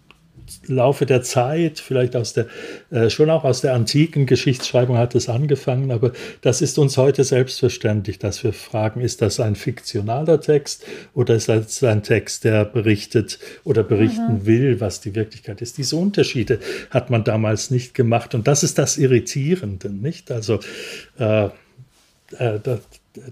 Laufe 0.67 1.05
der 1.05 1.21
Zeit, 1.21 1.79
vielleicht 1.79 2.15
aus 2.15 2.33
der, 2.33 2.47
äh, 2.91 3.09
schon 3.09 3.29
auch 3.29 3.43
aus 3.43 3.61
der 3.61 3.73
antiken 3.73 4.25
Geschichtsschreibung 4.25 4.97
hat 4.97 5.15
es 5.15 5.29
angefangen, 5.29 5.91
aber 5.91 6.11
das 6.41 6.61
ist 6.61 6.77
uns 6.79 6.97
heute 6.97 7.23
selbstverständlich, 7.23 8.19
dass 8.19 8.43
wir 8.43 8.53
fragen, 8.53 9.01
ist 9.01 9.21
das 9.21 9.39
ein 9.39 9.55
fiktionaler 9.55 10.41
Text 10.41 10.85
oder 11.13 11.35
ist 11.35 11.49
das 11.49 11.83
ein 11.83 12.03
Text, 12.03 12.43
der 12.43 12.65
berichtet 12.65 13.39
oder 13.63 13.83
berichten 13.83 14.39
mhm. 14.39 14.45
will, 14.45 14.79
was 14.79 15.01
die 15.01 15.15
Wirklichkeit 15.15 15.61
ist. 15.61 15.77
Diese 15.77 15.95
Unterschiede 15.95 16.59
hat 16.89 17.09
man 17.09 17.23
damals 17.23 17.71
nicht 17.71 17.93
gemacht 17.93 18.35
und 18.35 18.47
das 18.47 18.63
ist 18.63 18.77
das 18.77 18.97
Irritierende, 18.97 19.89
nicht? 19.89 20.31
Also, 20.31 20.59
äh, 21.17 21.45
äh, 22.37 22.59
dass, 22.61 22.81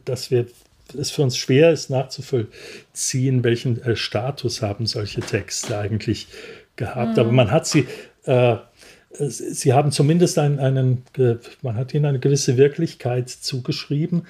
dass 0.06 0.32
wir 0.32 0.48
es 0.96 1.12
für 1.12 1.24
uns 1.24 1.38
schwer 1.38 1.72
ist 1.72 1.90
nachzuvollziehen, 1.90 3.44
welchen 3.44 3.82
äh, 3.82 3.96
Status 3.96 4.62
haben 4.62 4.86
solche 4.86 5.22
Texte 5.22 5.78
eigentlich 5.78 6.28
gehabt, 6.78 7.18
mhm. 7.18 7.20
aber 7.20 7.32
man 7.32 7.52
hat 7.52 7.68
sie, 7.68 7.86
äh, 8.26 8.56
sie 9.12 9.74
haben 9.74 9.92
zumindest 9.92 10.40
einen, 10.40 10.60
einen, 10.60 11.04
man 11.62 11.76
hat 11.76 11.94
ihnen 11.94 12.06
eine 12.06 12.20
gewisse 12.20 12.58
Wirklichkeit 12.58 13.30
zugeschrieben, 13.30 14.24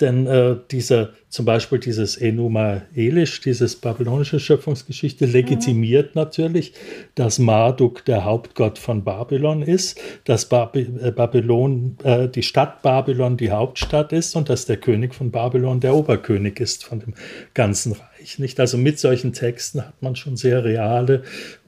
denn 0.00 0.26
äh, 0.26 0.56
dieser, 0.70 1.10
zum 1.28 1.44
Beispiel 1.44 1.78
dieses 1.78 2.16
Enuma 2.16 2.82
Elish, 2.94 3.42
dieses 3.42 3.76
babylonische 3.76 4.40
Schöpfungsgeschichte, 4.40 5.26
legitimiert 5.26 6.14
mhm. 6.14 6.22
natürlich, 6.22 6.72
dass 7.14 7.38
Marduk 7.38 8.04
der 8.06 8.24
Hauptgott 8.24 8.78
von 8.78 9.04
Babylon 9.04 9.62
ist, 9.62 10.00
dass 10.24 10.48
Baby, 10.48 10.88
äh, 11.02 11.10
Babylon, 11.10 11.98
äh, 12.02 12.28
die 12.28 12.42
Stadt 12.42 12.82
Babylon 12.82 13.36
die 13.36 13.50
Hauptstadt 13.50 14.12
ist 14.12 14.36
und 14.36 14.48
dass 14.48 14.64
der 14.64 14.78
König 14.78 15.14
von 15.14 15.30
Babylon 15.30 15.80
der 15.80 15.94
Oberkönig 15.94 16.60
ist 16.60 16.84
von 16.84 17.00
dem 17.00 17.14
ganzen 17.52 17.92
Reich. 17.92 18.38
Nicht? 18.38 18.58
Also 18.58 18.78
mit 18.78 18.98
solchen 18.98 19.32
Texten 19.34 19.82
hat 19.82 20.00
man 20.02 20.16
schon 20.16 20.36
sehr 20.36 20.64
reale 20.64 21.22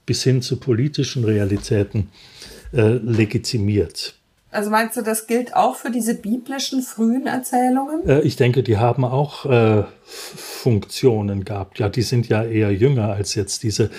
bis 0.06 0.22
hin 0.22 0.42
zu 0.42 0.58
politischen 0.58 1.24
Realitäten 1.24 2.10
äh, 2.72 2.98
legitimiert. 2.98 4.14
Also 4.50 4.68
meinst 4.68 4.98
du, 4.98 5.02
das 5.02 5.26
gilt 5.26 5.56
auch 5.56 5.76
für 5.76 5.90
diese 5.90 6.14
biblischen 6.14 6.82
frühen 6.82 7.26
Erzählungen? 7.26 8.06
Äh, 8.06 8.20
ich 8.20 8.36
denke, 8.36 8.62
die 8.62 8.76
haben 8.76 9.04
auch 9.04 9.46
äh, 9.46 9.84
Funktionen 10.04 11.44
gehabt. 11.44 11.78
Ja, 11.78 11.88
die 11.88 12.02
sind 12.02 12.28
ja 12.28 12.44
eher 12.44 12.70
jünger 12.70 13.12
als 13.12 13.34
jetzt 13.34 13.62
diese 13.62 13.90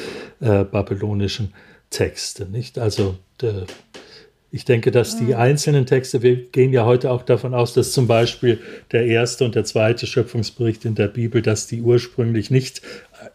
äh, 0.41 0.63
babylonischen 0.63 1.53
Texte, 1.89 2.45
nicht? 2.45 2.77
Also 2.77 3.17
ich 4.53 4.65
denke, 4.65 4.91
dass 4.91 5.17
die 5.17 5.33
einzelnen 5.33 5.87
Texte, 5.87 6.21
wir 6.21 6.35
gehen 6.35 6.73
ja 6.73 6.85
heute 6.85 7.09
auch 7.09 7.23
davon 7.23 7.55
aus, 7.55 7.73
dass 7.73 7.91
zum 7.91 8.05
Beispiel 8.05 8.59
der 8.91 9.07
erste 9.07 9.45
und 9.45 9.55
der 9.55 9.65
zweite 9.65 10.05
Schöpfungsbericht 10.05 10.85
in 10.85 10.93
der 10.93 11.07
Bibel, 11.07 11.41
dass 11.41 11.65
die 11.65 11.81
ursprünglich 11.81 12.51
nicht 12.51 12.83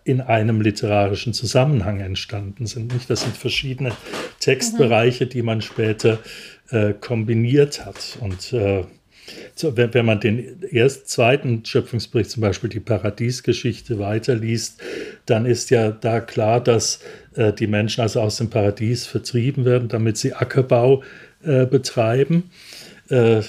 in 0.05 0.21
einem 0.21 0.61
literarischen 0.61 1.35
Zusammenhang 1.35 1.99
entstanden 1.99 2.67
sind. 2.67 2.95
Nicht? 2.95 3.11
Das 3.11 3.23
sind 3.23 3.37
verschiedene 3.37 3.91
Textbereiche, 4.39 5.27
die 5.27 5.43
man 5.43 5.61
später 5.61 6.21
äh, 6.71 6.93
kombiniert 6.93 7.85
hat. 7.85 8.17
Und 8.21 8.53
äh, 8.53 8.85
so, 9.55 9.77
wenn, 9.77 9.95
wenn, 9.95 10.07
man 10.07 10.21
den 10.21 10.63
ersten, 10.63 11.07
zweiten 11.07 11.65
Schöpfungsbericht, 11.65 12.31
zum 12.31 12.41
Beispiel 12.43 12.71
die 12.71 12.81
Paradiesgeschichte, 12.81 13.99
weiterliest, 13.99 14.81
dann 15.27 15.47
ist 15.47 15.71
ja 15.71 15.91
da 15.91 16.21
klar, 16.21 16.63
dass 16.63 17.01
äh, 17.35 17.53
die 17.53 17.67
Menschen 17.67 18.03
also 18.03 18.21
aus 18.21 18.37
dem 18.37 18.51
Paradies 18.51 19.07
vertrieben 19.07 19.65
werden, 19.65 19.89
damit 19.89 20.17
sie 20.17 20.35
Ackerbau 20.35 21.03
äh, 21.43 21.67
betreiben. 21.67 22.51
Äh, 23.09 23.43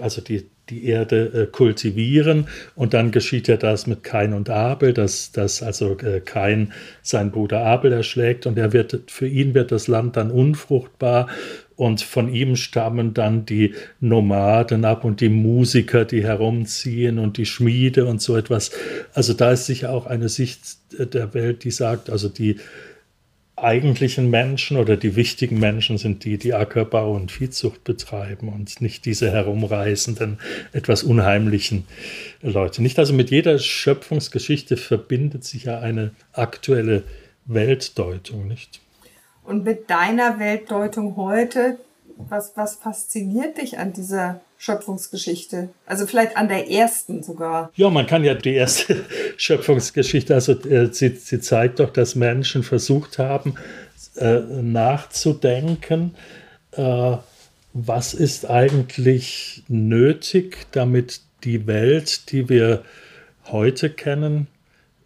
also 0.00 0.20
die, 0.20 0.48
die 0.70 0.86
Erde 0.86 1.42
äh, 1.42 1.46
kultivieren. 1.46 2.46
Und 2.74 2.94
dann 2.94 3.10
geschieht 3.10 3.48
ja 3.48 3.56
das 3.56 3.86
mit 3.86 4.02
Kain 4.02 4.32
und 4.32 4.48
Abel, 4.48 4.92
dass, 4.92 5.32
dass 5.32 5.62
also 5.62 5.96
äh, 5.98 6.20
Kain 6.20 6.72
seinen 7.02 7.30
Bruder 7.30 7.64
Abel 7.64 7.92
erschlägt 7.92 8.46
und 8.46 8.58
er 8.58 8.72
wird, 8.72 9.10
für 9.10 9.26
ihn 9.26 9.54
wird 9.54 9.72
das 9.72 9.88
Land 9.88 10.16
dann 10.16 10.30
unfruchtbar 10.30 11.28
und 11.80 12.02
von 12.02 12.30
ihm 12.30 12.56
stammen 12.56 13.14
dann 13.14 13.46
die 13.46 13.74
Nomaden 14.00 14.84
ab 14.84 15.02
und 15.02 15.22
die 15.22 15.30
Musiker, 15.30 16.04
die 16.04 16.22
herumziehen 16.22 17.18
und 17.18 17.38
die 17.38 17.46
Schmiede 17.46 18.04
und 18.04 18.20
so 18.20 18.36
etwas. 18.36 18.70
Also 19.14 19.32
da 19.32 19.52
ist 19.52 19.64
sicher 19.64 19.90
auch 19.90 20.04
eine 20.04 20.28
Sicht 20.28 20.60
der 20.92 21.32
Welt, 21.32 21.64
die 21.64 21.70
sagt, 21.70 22.10
also 22.10 22.28
die 22.28 22.56
eigentlichen 23.56 24.28
Menschen 24.28 24.76
oder 24.76 24.98
die 24.98 25.16
wichtigen 25.16 25.58
Menschen 25.58 25.96
sind 25.96 26.26
die, 26.26 26.36
die 26.36 26.52
Ackerbau 26.52 27.14
und 27.14 27.32
Viehzucht 27.32 27.82
betreiben 27.82 28.50
und 28.50 28.82
nicht 28.82 29.06
diese 29.06 29.30
herumreisenden, 29.30 30.38
etwas 30.72 31.02
unheimlichen 31.02 31.84
Leute. 32.42 32.82
Nicht 32.82 32.98
also 32.98 33.14
mit 33.14 33.30
jeder 33.30 33.58
Schöpfungsgeschichte 33.58 34.76
verbindet 34.76 35.44
sich 35.44 35.64
ja 35.64 35.80
eine 35.80 36.10
aktuelle 36.34 37.04
Weltdeutung, 37.46 38.48
nicht? 38.48 38.80
Und 39.50 39.64
mit 39.64 39.90
deiner 39.90 40.38
Weltdeutung 40.38 41.16
heute, 41.16 41.80
was, 42.28 42.52
was 42.54 42.76
fasziniert 42.76 43.60
dich 43.60 43.78
an 43.78 43.92
dieser 43.92 44.42
Schöpfungsgeschichte? 44.58 45.70
Also 45.86 46.06
vielleicht 46.06 46.36
an 46.36 46.46
der 46.46 46.70
ersten 46.70 47.24
sogar. 47.24 47.72
Ja, 47.74 47.90
man 47.90 48.06
kann 48.06 48.22
ja 48.22 48.34
die 48.34 48.54
erste 48.54 49.04
Schöpfungsgeschichte, 49.36 50.34
also 50.34 50.52
äh, 50.52 50.92
sie, 50.92 51.16
sie 51.16 51.40
zeigt 51.40 51.80
doch, 51.80 51.92
dass 51.92 52.14
Menschen 52.14 52.62
versucht 52.62 53.18
haben, 53.18 53.56
äh, 54.14 54.38
nachzudenken, 54.38 56.14
äh, 56.70 57.16
was 57.72 58.14
ist 58.14 58.48
eigentlich 58.48 59.64
nötig, 59.66 60.68
damit 60.70 61.22
die 61.42 61.66
Welt, 61.66 62.30
die 62.30 62.48
wir 62.48 62.84
heute 63.46 63.90
kennen, 63.90 64.46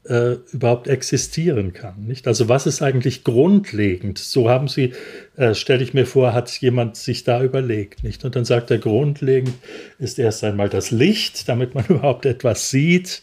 äh, 0.08 0.37
überhaupt 0.52 0.88
existieren 0.88 1.73
kann. 1.73 2.04
Nicht? 2.06 2.26
Also 2.26 2.49
was 2.49 2.66
ist 2.66 2.82
eigentlich 2.82 3.25
grundlegend? 3.25 4.18
So 4.18 4.50
haben 4.50 4.68
Sie, 4.68 4.92
äh, 5.37 5.54
stelle 5.54 5.82
ich 5.82 5.94
mir 5.94 6.06
vor, 6.06 6.34
hat 6.34 6.50
jemand 6.61 6.96
sich 6.96 7.25
da 7.25 7.42
überlegt. 7.42 8.04
Nicht? 8.04 8.25
Und 8.25 8.37
dann 8.37 8.44
sagt 8.44 8.70
er, 8.70 8.78
grundlegend 8.78 9.54
ist 9.99 10.18
erst 10.18 10.44
einmal 10.44 10.68
das 10.68 10.90
Licht, 10.90 11.49
damit 11.49 11.75
man 11.75 11.84
überhaupt 11.88 12.26
etwas 12.26 12.70
sieht. 12.70 13.23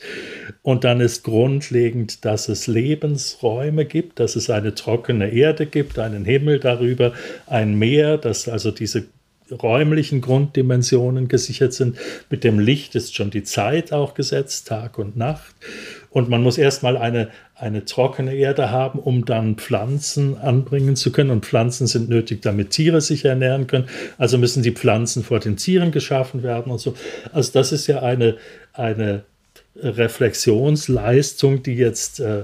Und 0.63 0.83
dann 0.83 1.01
ist 1.01 1.23
grundlegend, 1.23 2.25
dass 2.25 2.49
es 2.49 2.67
Lebensräume 2.67 3.85
gibt, 3.85 4.19
dass 4.19 4.35
es 4.35 4.49
eine 4.49 4.73
trockene 4.73 5.31
Erde 5.31 5.65
gibt, 5.65 5.99
einen 5.99 6.25
Himmel 6.25 6.59
darüber, 6.59 7.13
ein 7.47 7.77
Meer, 7.77 8.17
dass 8.17 8.47
also 8.47 8.71
diese 8.71 9.05
räumlichen 9.51 10.21
Grunddimensionen 10.21 11.27
gesichert 11.27 11.73
sind. 11.73 11.97
Mit 12.29 12.43
dem 12.43 12.59
Licht 12.59 12.95
ist 12.95 13.15
schon 13.15 13.31
die 13.31 13.43
Zeit 13.43 13.91
auch 13.91 14.13
gesetzt, 14.13 14.67
Tag 14.67 14.97
und 14.97 15.17
Nacht. 15.17 15.55
Und 16.11 16.27
man 16.27 16.43
muss 16.43 16.57
erstmal 16.57 16.97
eine, 16.97 17.29
eine 17.55 17.85
trockene 17.85 18.35
Erde 18.35 18.69
haben, 18.69 18.99
um 18.99 19.23
dann 19.23 19.55
Pflanzen 19.55 20.37
anbringen 20.37 20.97
zu 20.97 21.13
können. 21.13 21.29
Und 21.29 21.45
Pflanzen 21.45 21.87
sind 21.87 22.09
nötig, 22.09 22.41
damit 22.41 22.71
Tiere 22.71 22.99
sich 22.99 23.23
ernähren 23.23 23.65
können. 23.65 23.87
Also 24.17 24.37
müssen 24.37 24.61
die 24.61 24.73
Pflanzen 24.73 25.23
vor 25.23 25.39
den 25.39 25.55
Tieren 25.55 25.91
geschaffen 25.91 26.43
werden 26.43 26.69
und 26.71 26.79
so. 26.79 26.95
Also 27.31 27.53
das 27.53 27.71
ist 27.71 27.87
ja 27.87 28.01
eine, 28.01 28.35
eine 28.73 29.23
Reflexionsleistung, 29.77 31.63
die 31.63 31.75
jetzt 31.75 32.19
äh, 32.19 32.43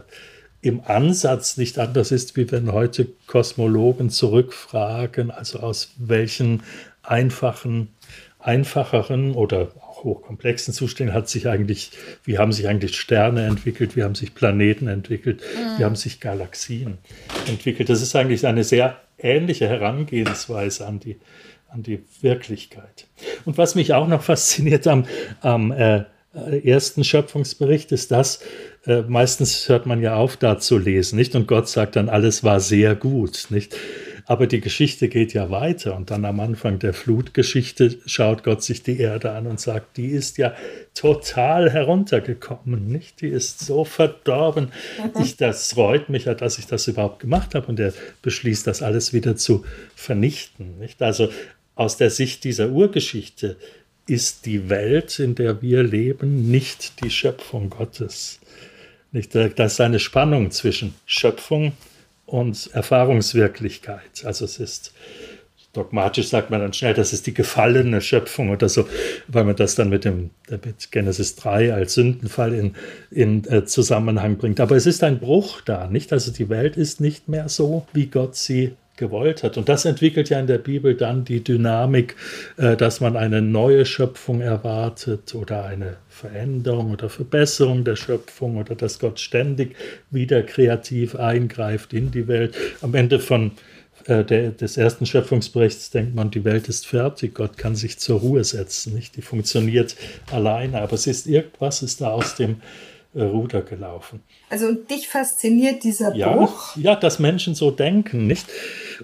im 0.62 0.82
Ansatz 0.86 1.58
nicht 1.58 1.78
anders 1.78 2.12
ist, 2.12 2.38
wie 2.38 2.50
wenn 2.50 2.72
heute 2.72 3.08
Kosmologen 3.28 4.10
zurückfragen, 4.10 5.30
also 5.30 5.60
aus 5.60 5.92
welchen 5.98 6.64
einfachen, 7.04 7.90
einfacheren 8.40 9.34
oder 9.34 9.72
hochkomplexen 10.04 10.74
Zuständen 10.74 11.14
hat 11.14 11.30
sich 11.30 11.48
eigentlich, 11.48 11.92
wie 12.24 12.38
haben 12.38 12.52
sich 12.52 12.68
eigentlich 12.68 12.98
Sterne 12.98 13.46
entwickelt, 13.46 13.96
wie 13.96 14.04
haben 14.04 14.16
sich 14.16 14.34
Planeten 14.34 14.88
entwickelt, 14.88 15.42
mhm. 15.42 15.80
wie 15.80 15.86
haben 15.86 15.96
sich 15.96 16.20
Galaxien 16.20 16.98
entwickelt. 17.48 17.90
Das 17.90 18.02
ist 18.02 18.16
eigentlich 18.16 18.46
eine 18.46 18.64
sehr 18.64 18.98
ähnliche 19.18 19.68
Herangehensweise 19.68 20.86
an 20.86 21.00
die, 21.00 21.18
an 21.70 21.84
die 21.84 22.04
Wirklichkeit. 22.22 23.08
Und 23.46 23.58
was 23.58 23.76
mich 23.76 23.94
auch 23.94 24.08
noch 24.08 24.22
fasziniert 24.24 24.88
am, 24.88 25.06
am 25.42 25.72
äh, 25.72 26.04
ersten 26.64 27.04
Schöpfungsbericht 27.04 27.92
ist 27.92 28.12
das, 28.12 28.42
äh, 28.86 29.02
meistens 29.02 29.68
hört 29.70 29.86
man 29.86 30.02
ja 30.02 30.16
auf, 30.16 30.38
da 30.38 30.60
zu 30.60 30.78
lesen, 30.78 31.18
nicht? 31.18 31.36
Und 31.36 31.48
Gott 31.48 31.68
sagt 31.68 31.96
dann, 31.96 32.10
alles 32.10 32.44
war 32.44 32.60
sehr 32.60 32.96
gut, 32.96 33.48
nicht? 33.50 33.76
Aber 34.30 34.46
die 34.46 34.60
Geschichte 34.60 35.08
geht 35.08 35.34
ja 35.34 35.50
weiter 35.50 35.96
und 35.96 36.12
dann 36.12 36.26
am 36.26 36.42
Anfang 36.42 36.80
der 36.80 36.94
Flutgeschichte 36.94 37.98
schaut 38.06 38.44
Gott 38.44 38.62
sich 38.62 38.84
die 38.84 39.00
Erde 39.00 39.32
an 39.32 39.48
und 39.48 39.62
sagt, 39.62 39.96
die 39.96 40.08
ist 40.08 40.38
ja 40.38 40.54
total 40.94 41.72
heruntergekommen, 41.72 42.88
nicht? 42.88 43.22
Die 43.22 43.30
ist 43.30 43.60
so 43.60 43.86
verdorben. 43.86 44.74
Mhm. 45.02 45.22
Ich, 45.22 45.38
das 45.38 45.72
freut 45.72 46.10
mich 46.10 46.26
ja, 46.26 46.34
dass 46.34 46.60
ich 46.60 46.68
das 46.68 46.90
überhaupt 46.90 47.22
gemacht 47.22 47.56
habe 47.56 47.68
und 47.68 47.80
er 47.80 47.94
beschließt, 48.22 48.68
das 48.68 48.82
alles 48.82 49.14
wieder 49.14 49.38
zu 49.38 49.64
vernichten, 49.96 50.78
nicht? 50.78 51.02
Also 51.02 51.30
aus 51.76 51.96
der 51.96 52.10
Sicht 52.10 52.44
dieser 52.44 52.70
Urgeschichte 52.70 53.56
ist 54.08 54.46
die 54.46 54.70
Welt, 54.70 55.20
in 55.20 55.36
der 55.36 55.62
wir 55.62 55.84
leben, 55.84 56.52
nicht 56.52 57.02
die 57.02 57.12
Schöpfung 57.12 57.70
Gottes. 57.70 58.42
Nicht? 59.14 59.36
Das 59.36 59.74
ist 59.74 59.82
eine 59.82 60.00
Spannung 60.00 60.52
zwischen 60.52 60.96
Schöpfung 61.06 61.72
und 62.28 62.70
Erfahrungswirklichkeit. 62.74 64.24
Also 64.24 64.46
es 64.46 64.60
ist 64.60 64.94
dogmatisch 65.78 66.30
sagt 66.30 66.50
man 66.50 66.60
dann 66.60 66.74
schnell, 66.74 66.96
das 66.96 67.14
ist 67.14 67.28
die 67.28 67.34
gefallene 67.34 68.02
Schöpfung 68.02 68.50
oder 68.50 68.68
so, 68.68 68.88
weil 69.28 69.44
man 69.44 69.56
das 69.56 69.76
dann 69.76 69.90
mit 69.90 70.06
dem 70.06 70.32
mit 70.50 70.92
Genesis 70.92 71.36
3 71.36 71.74
als 71.74 71.94
Sündenfall 71.94 72.54
in, 72.54 72.76
in 73.12 73.46
äh, 73.46 73.64
Zusammenhang 73.66 74.38
bringt. 74.38 74.60
Aber 74.60 74.76
es 74.76 74.88
ist 74.88 75.04
ein 75.04 75.20
Bruch 75.20 75.62
da, 75.62 75.88
nicht? 75.88 76.12
Also 76.14 76.32
die 76.32 76.50
Welt 76.50 76.78
ist 76.78 77.00
nicht 77.00 77.28
mehr 77.28 77.48
so, 77.48 77.86
wie 77.94 78.08
Gott 78.08 78.36
sie 78.36 78.76
gewollt 78.98 79.44
hat. 79.44 79.58
Und 79.58 79.70
das 79.70 79.86
entwickelt 79.86 80.30
ja 80.30 80.40
in 80.40 80.48
der 80.48 80.58
Bibel 80.58 80.96
dann 80.96 81.24
die 81.24 81.44
Dynamik, 81.44 82.16
äh, 82.58 82.76
dass 82.76 83.00
man 83.00 83.16
eine 83.16 83.42
neue 83.42 83.86
Schöpfung 83.86 84.42
erwartet 84.42 85.34
oder 85.34 85.66
eine 85.66 85.98
Veränderung 86.10 86.92
oder 86.92 87.10
Verbesserung 87.10 87.84
der 87.84 87.96
Schöpfung 87.96 88.58
oder 88.58 88.76
dass 88.76 89.00
Gott 89.00 89.20
ständig 89.20 89.76
wieder 90.10 90.44
kreativ 90.44 91.16
eingreift 91.16 91.94
in 91.94 92.12
die 92.12 92.28
Welt. 92.28 92.56
Am 92.82 92.94
Ende 92.96 93.20
von 93.20 93.52
äh, 94.06 94.24
der, 94.24 94.52
des 94.52 94.78
ersten 94.78 95.06
Schöpfungsberichts 95.06 95.92
denkt 95.92 96.16
man, 96.16 96.32
die 96.32 96.44
Welt 96.44 96.68
ist 96.68 96.88
fertig, 96.88 97.36
Gott 97.36 97.58
kann 97.58 97.76
sich 97.76 98.00
zur 98.00 98.20
Ruhe 98.20 98.44
setzen, 98.44 98.96
nicht? 98.96 99.16
Die 99.16 99.22
funktioniert 99.22 99.96
alleine, 100.32 100.82
aber 100.82 100.94
es 100.94 101.08
ist 101.08 101.28
irgendwas 101.28 101.82
ist 101.82 102.02
da 102.02 102.10
aus 102.10 102.36
dem 102.36 102.58
Ruder 103.26 103.62
gelaufen. 103.62 104.22
Also 104.50 104.68
und 104.68 104.90
dich 104.90 105.08
fasziniert 105.08 105.84
dieser 105.84 106.16
ja, 106.16 106.36
Bruch? 106.36 106.76
Ja, 106.78 106.96
dass 106.96 107.20
Menschen 107.20 107.56
so 107.56 107.72
denken, 107.72 108.28
nicht? 108.28 108.48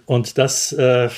Und 0.06 0.38
das, 0.38 0.72
äh, 0.74 1.10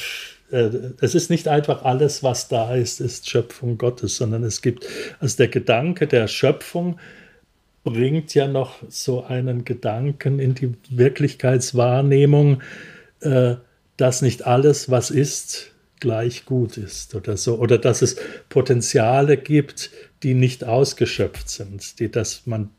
äh, 0.51 0.69
es 1.01 1.15
ist 1.15 1.29
nicht 1.29 1.47
einfach 1.47 1.83
alles, 1.83 2.23
was 2.23 2.47
da 2.47 2.75
ist, 2.75 3.01
ist 3.01 3.29
Schöpfung 3.29 3.77
Gottes, 3.77 4.17
sondern 4.17 4.43
es 4.43 4.61
gibt, 4.61 4.87
also 5.19 5.37
der 5.37 5.47
Gedanke 5.47 6.07
der 6.07 6.27
Schöpfung 6.27 6.99
bringt 7.83 8.33
ja 8.33 8.47
noch 8.47 8.77
so 8.89 9.23
einen 9.23 9.63
Gedanken 9.63 10.39
in 10.39 10.55
die 10.55 10.73
Wirklichkeitswahrnehmung, 10.89 12.61
äh, 13.21 13.55
dass 13.97 14.21
nicht 14.21 14.45
alles, 14.45 14.89
was 14.89 15.11
ist, 15.11 15.71
gleich 15.99 16.45
gut 16.45 16.77
ist 16.77 17.15
oder 17.15 17.37
so, 17.37 17.57
oder 17.57 17.77
dass 17.77 18.01
es 18.01 18.17
Potenziale 18.49 19.37
gibt, 19.37 19.91
die 20.23 20.33
nicht 20.33 20.63
ausgeschöpft 20.63 21.49
sind, 21.49 21.99
die, 21.99 22.11
dass 22.11 22.45
man 22.45 22.69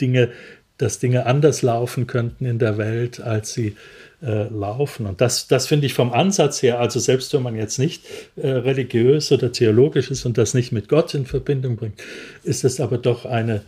Dinge, 0.00 0.30
dass 0.78 0.98
Dinge 0.98 1.26
anders 1.26 1.62
laufen 1.62 2.06
könnten 2.06 2.46
in 2.46 2.58
der 2.58 2.78
Welt, 2.78 3.20
als 3.20 3.52
sie 3.52 3.76
äh, 4.22 4.48
laufen. 4.48 5.06
Und 5.06 5.20
das, 5.20 5.48
das 5.48 5.66
finde 5.66 5.86
ich 5.86 5.94
vom 5.94 6.12
Ansatz 6.12 6.62
her, 6.62 6.80
also 6.80 7.00
selbst 7.00 7.32
wenn 7.34 7.42
man 7.42 7.56
jetzt 7.56 7.78
nicht 7.78 8.04
äh, 8.36 8.48
religiös 8.48 9.30
oder 9.32 9.52
theologisch 9.52 10.10
ist 10.10 10.24
und 10.24 10.38
das 10.38 10.54
nicht 10.54 10.72
mit 10.72 10.88
Gott 10.88 11.14
in 11.14 11.26
Verbindung 11.26 11.76
bringt, 11.76 12.00
ist 12.42 12.64
es 12.64 12.80
aber 12.80 12.98
doch 12.98 13.24
eine, 13.24 13.62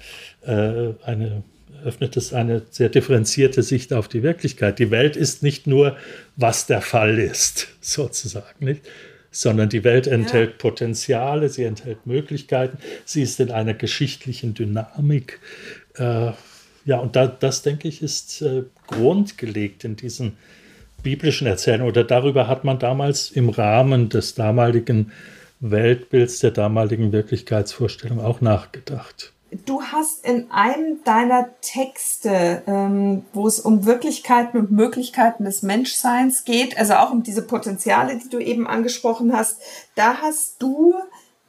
äh, 0.46 0.90
eine 1.04 1.42
öffnet 1.84 2.16
es 2.16 2.32
eine 2.32 2.62
sehr 2.70 2.88
differenzierte 2.88 3.62
Sicht 3.62 3.92
auf 3.92 4.08
die 4.08 4.22
Wirklichkeit. 4.22 4.78
Die 4.78 4.90
Welt 4.90 5.16
ist 5.16 5.42
nicht 5.42 5.66
nur, 5.66 5.96
was 6.36 6.66
der 6.66 6.80
Fall 6.80 7.18
ist, 7.18 7.68
sozusagen, 7.80 8.64
nicht? 8.64 8.82
sondern 9.34 9.70
die 9.70 9.82
Welt 9.82 10.06
enthält 10.06 10.50
ja. 10.50 10.56
Potenziale, 10.58 11.48
sie 11.48 11.64
enthält 11.64 12.06
Möglichkeiten, 12.06 12.76
sie 13.06 13.22
ist 13.22 13.40
in 13.40 13.50
einer 13.50 13.72
geschichtlichen 13.72 14.52
Dynamik. 14.52 15.40
Äh, 15.96 16.32
ja, 16.84 16.98
und 16.98 17.16
da, 17.16 17.26
das, 17.26 17.62
denke 17.62 17.88
ich, 17.88 18.02
ist 18.02 18.42
äh, 18.42 18.64
grundgelegt 18.86 19.84
in 19.84 19.96
diesen 19.96 20.36
biblischen 21.02 21.46
Erzählungen. 21.46 21.88
Oder 21.88 22.04
darüber 22.04 22.48
hat 22.48 22.64
man 22.64 22.78
damals 22.78 23.30
im 23.30 23.48
Rahmen 23.48 24.08
des 24.08 24.34
damaligen 24.34 25.12
Weltbilds, 25.60 26.40
der 26.40 26.50
damaligen 26.50 27.12
Wirklichkeitsvorstellung 27.12 28.20
auch 28.20 28.40
nachgedacht. 28.40 29.32
Du 29.66 29.82
hast 29.82 30.24
in 30.24 30.50
einem 30.50 31.04
deiner 31.04 31.50
Texte, 31.60 32.62
ähm, 32.66 33.26
wo 33.34 33.46
es 33.46 33.60
um 33.60 33.84
Wirklichkeiten 33.84 34.58
und 34.58 34.70
Möglichkeiten 34.70 35.44
des 35.44 35.62
Menschseins 35.62 36.44
geht, 36.44 36.78
also 36.78 36.94
auch 36.94 37.12
um 37.12 37.22
diese 37.22 37.42
Potenziale, 37.42 38.16
die 38.16 38.30
du 38.30 38.38
eben 38.38 38.66
angesprochen 38.66 39.34
hast, 39.34 39.60
da 39.94 40.22
hast 40.22 40.62
du 40.62 40.94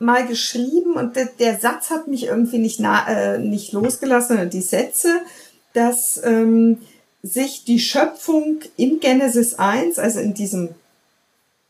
mal 0.04 0.28
geschrieben 0.28 0.94
und 0.94 1.16
der, 1.16 1.26
der 1.40 1.60
Satz 1.60 1.90
hat 1.90 2.08
mich 2.08 2.26
irgendwie 2.26 2.60
nicht, 2.60 2.80
na, 2.80 3.08
äh, 3.08 3.40
nicht 3.40 3.72
losgelassen, 3.72 4.50
die 4.50 4.62
Sätze, 4.62 5.22
dass 5.74 6.22
ähm, 6.24 6.80
sich 7.24 7.64
die 7.64 7.80
Schöpfung 7.80 8.60
in 8.78 9.00
Genesis 9.00 9.56
1, 9.56 9.98
also 9.98 10.20
in 10.20 10.34
diesem 10.34 10.76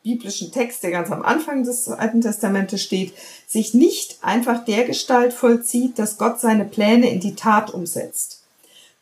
biblischen 0.03 0.51
Text, 0.51 0.83
der 0.83 0.91
ganz 0.91 1.09
am 1.11 1.23
Anfang 1.23 1.63
des 1.63 1.87
Alten 1.87 2.21
Testamentes 2.21 2.81
steht, 2.81 3.13
sich 3.47 3.73
nicht 3.73 4.17
einfach 4.21 4.65
der 4.65 4.83
Gestalt 4.83 5.33
vollzieht, 5.33 5.97
dass 5.97 6.17
Gott 6.17 6.39
seine 6.39 6.65
Pläne 6.65 7.09
in 7.09 7.21
die 7.21 7.35
Tat 7.35 7.73
umsetzt. 7.73 8.41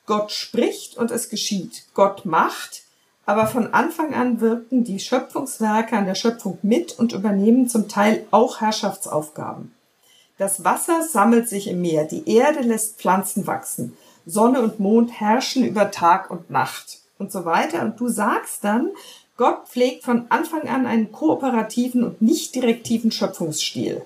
Gott 0.06 0.32
spricht 0.32 0.98
und 0.98 1.10
es 1.10 1.30
geschieht. 1.30 1.84
Gott 1.94 2.26
macht, 2.26 2.81
aber 3.26 3.48
von 3.48 3.74
Anfang 3.74 4.14
an 4.14 4.42
wirken 4.42 4.84
die 4.84 5.00
Schöpfungswerke 5.00 5.96
an 5.96 6.06
der 6.06 6.16
Schöpfung 6.16 6.58
mit 6.62 6.98
und 6.98 7.14
übernehmen 7.14 7.70
zum 7.70 7.88
Teil 7.88 8.26
auch 8.32 8.62
Herrschaftsaufgaben. 8.62 9.74
Das 10.38 10.64
Wasser 10.64 11.04
sammelt 11.04 11.48
sich 11.48 11.68
im 11.68 11.82
Meer, 11.82 12.06
die 12.06 12.28
Erde 12.28 12.62
lässt 12.62 12.98
Pflanzen 12.98 13.46
wachsen, 13.46 13.96
Sonne 14.26 14.62
und 14.62 14.80
Mond 14.80 15.12
herrschen 15.20 15.64
über 15.64 15.92
Tag 15.92 16.32
und 16.32 16.50
Nacht 16.50 17.00
und 17.20 17.32
so 17.32 17.46
weiter. 17.46 17.84
Und 17.84 18.00
du 18.00 18.08
sagst 18.08 18.64
dann, 18.64 18.90
Gott 19.38 19.68
pflegt 19.68 20.04
von 20.04 20.26
Anfang 20.30 20.68
an 20.68 20.86
einen 20.86 21.12
kooperativen 21.12 22.04
und 22.04 22.22
nicht 22.22 22.56
direktiven 22.56 23.12
Schöpfungsstil. 23.12 24.04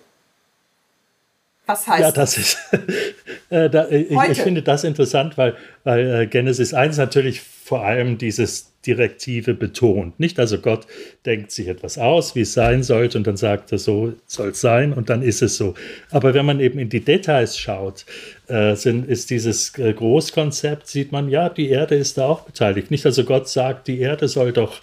Was 1.65 1.88
heißt 1.88 2.01
ja, 2.01 2.12
das? 2.12 2.38
Ist, 2.38 2.58
äh, 3.49 3.69
da, 3.69 3.88
ich, 3.89 4.12
ich, 4.12 4.41
finde 4.41 4.62
das 4.62 4.84
interessant, 4.84 5.38
weil, 5.38 5.56
weil 5.84 6.21
äh, 6.21 6.28
Genesis 6.28 6.73
1 6.73 6.97
natürlich 6.97 7.41
vor 7.41 7.84
allem 7.84 8.17
dieses 8.17 8.71
Direktive 8.86 9.56
betont. 9.56 10.19
Nicht 10.19 10.39
also 10.39 10.60
Gott 10.60 10.86
denkt 11.25 11.51
sich 11.51 11.67
etwas 11.67 11.97
aus, 11.97 12.36
wie 12.36 12.41
es 12.41 12.54
sein 12.54 12.84
sollte, 12.84 13.17
und 13.17 13.25
dann 13.25 13.38
sagt 13.38 13.71
er, 13.71 13.80
so 13.80 14.13
soll 14.28 14.49
es 14.49 14.62
sein, 14.62 14.93
und 14.93 15.10
dann 15.10 15.23
ist 15.23 15.41
es 15.41 15.58
so. 15.58 15.73
Aber 16.12 16.36
wenn 16.36 16.45
man 16.45 16.60
eben 16.60 16.78
in 16.78 16.89
die 16.89 16.99
Details 16.99 17.58
schaut, 17.58 18.06
äh, 18.47 18.75
sind, 18.75 19.10
ist 19.10 19.32
dieses 19.32 19.75
äh, 19.80 19.93
Großkonzept, 19.93 20.88
sieht 20.88 21.12
man, 21.12 21.30
ja, 21.30 21.49
die 21.49 21.69
Erde 21.69 21.95
ist 21.95 22.19
da 22.19 22.28
auch 22.28 22.41
beteiligt. 22.41 22.91
Nicht 22.91 23.06
also 23.08 23.23
Gott 23.23 23.49
sagt, 23.49 23.88
die 23.88 23.99
Erde 23.99 24.28
soll 24.28 24.51
doch 24.51 24.82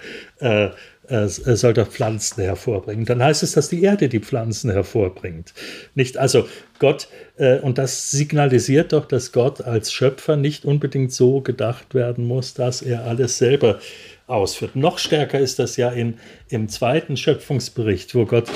äh, 1.13 1.25
äh, 1.25 1.29
soll 1.29 1.75
doch 1.75 1.89
Pflanzen 1.89 2.43
hervorbringen. 2.43 3.05
Dann 3.05 3.23
heißt 3.23 3.43
es, 3.43 3.53
dass 3.53 3.69
die 3.69 3.83
Erde 3.83 4.09
die 4.09 4.21
Pflanzen 4.21 4.71
hervorbringt. 4.71 5.53
Nicht 5.95 6.17
also 6.17 6.47
Gott, 6.79 7.09
äh, 7.37 7.59
und 7.59 7.77
das 7.77 8.11
signalisiert 8.11 8.95
doch, 8.95 9.05
dass 9.05 9.31
Gott 9.31 9.61
als 9.61 9.93
Schöpfer 9.93 10.37
nicht 10.37 10.65
unbedingt 10.65 11.13
so 11.13 11.43
gedacht 11.43 11.95
werden 11.95 12.25
muss, 12.25 12.55
dass 12.55 12.81
er 12.81 13.05
alles 13.05 13.37
selber 13.37 13.79
ausführt. 14.27 14.75
Noch 14.75 14.99
stärker 14.99 15.39
ist 15.39 15.59
das 15.59 15.77
ja 15.77 15.91
in, 15.91 16.19
im 16.53 16.69
zweiten 16.69 17.17
Schöpfungsbericht, 17.17 18.15
wo 18.15 18.27
Gott 18.27 18.49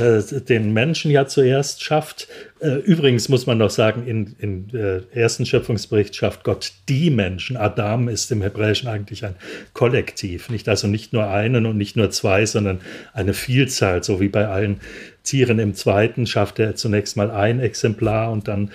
äh, 0.00 0.20
den 0.40 0.72
Menschen 0.72 1.10
ja 1.10 1.26
zuerst 1.26 1.82
schafft. 1.82 2.28
Äh, 2.58 2.76
übrigens 2.78 3.28
muss 3.28 3.46
man 3.46 3.58
noch 3.58 3.70
sagen, 3.70 4.06
im 4.06 4.34
in, 4.40 4.68
in, 4.70 4.78
äh, 4.78 5.00
ersten 5.12 5.46
Schöpfungsbericht 5.46 6.16
schafft 6.16 6.42
Gott 6.42 6.72
die 6.88 7.10
Menschen. 7.10 7.56
Adam 7.56 8.08
ist 8.08 8.32
im 8.32 8.42
Hebräischen 8.42 8.88
eigentlich 8.88 9.24
ein 9.24 9.36
Kollektiv, 9.74 10.50
nicht 10.50 10.68
also 10.68 10.88
nicht 10.88 11.12
nur 11.12 11.28
einen 11.28 11.66
und 11.66 11.76
nicht 11.76 11.96
nur 11.96 12.10
zwei, 12.10 12.46
sondern 12.46 12.80
eine 13.12 13.32
Vielzahl, 13.32 14.02
so 14.02 14.20
wie 14.20 14.28
bei 14.28 14.48
allen 14.48 14.80
Tieren. 15.26 15.58
Im 15.58 15.74
zweiten 15.74 16.26
schafft 16.26 16.58
er 16.58 16.76
zunächst 16.76 17.16
mal 17.16 17.30
ein 17.30 17.60
Exemplar 17.60 18.30
und 18.30 18.48
dann 18.48 18.70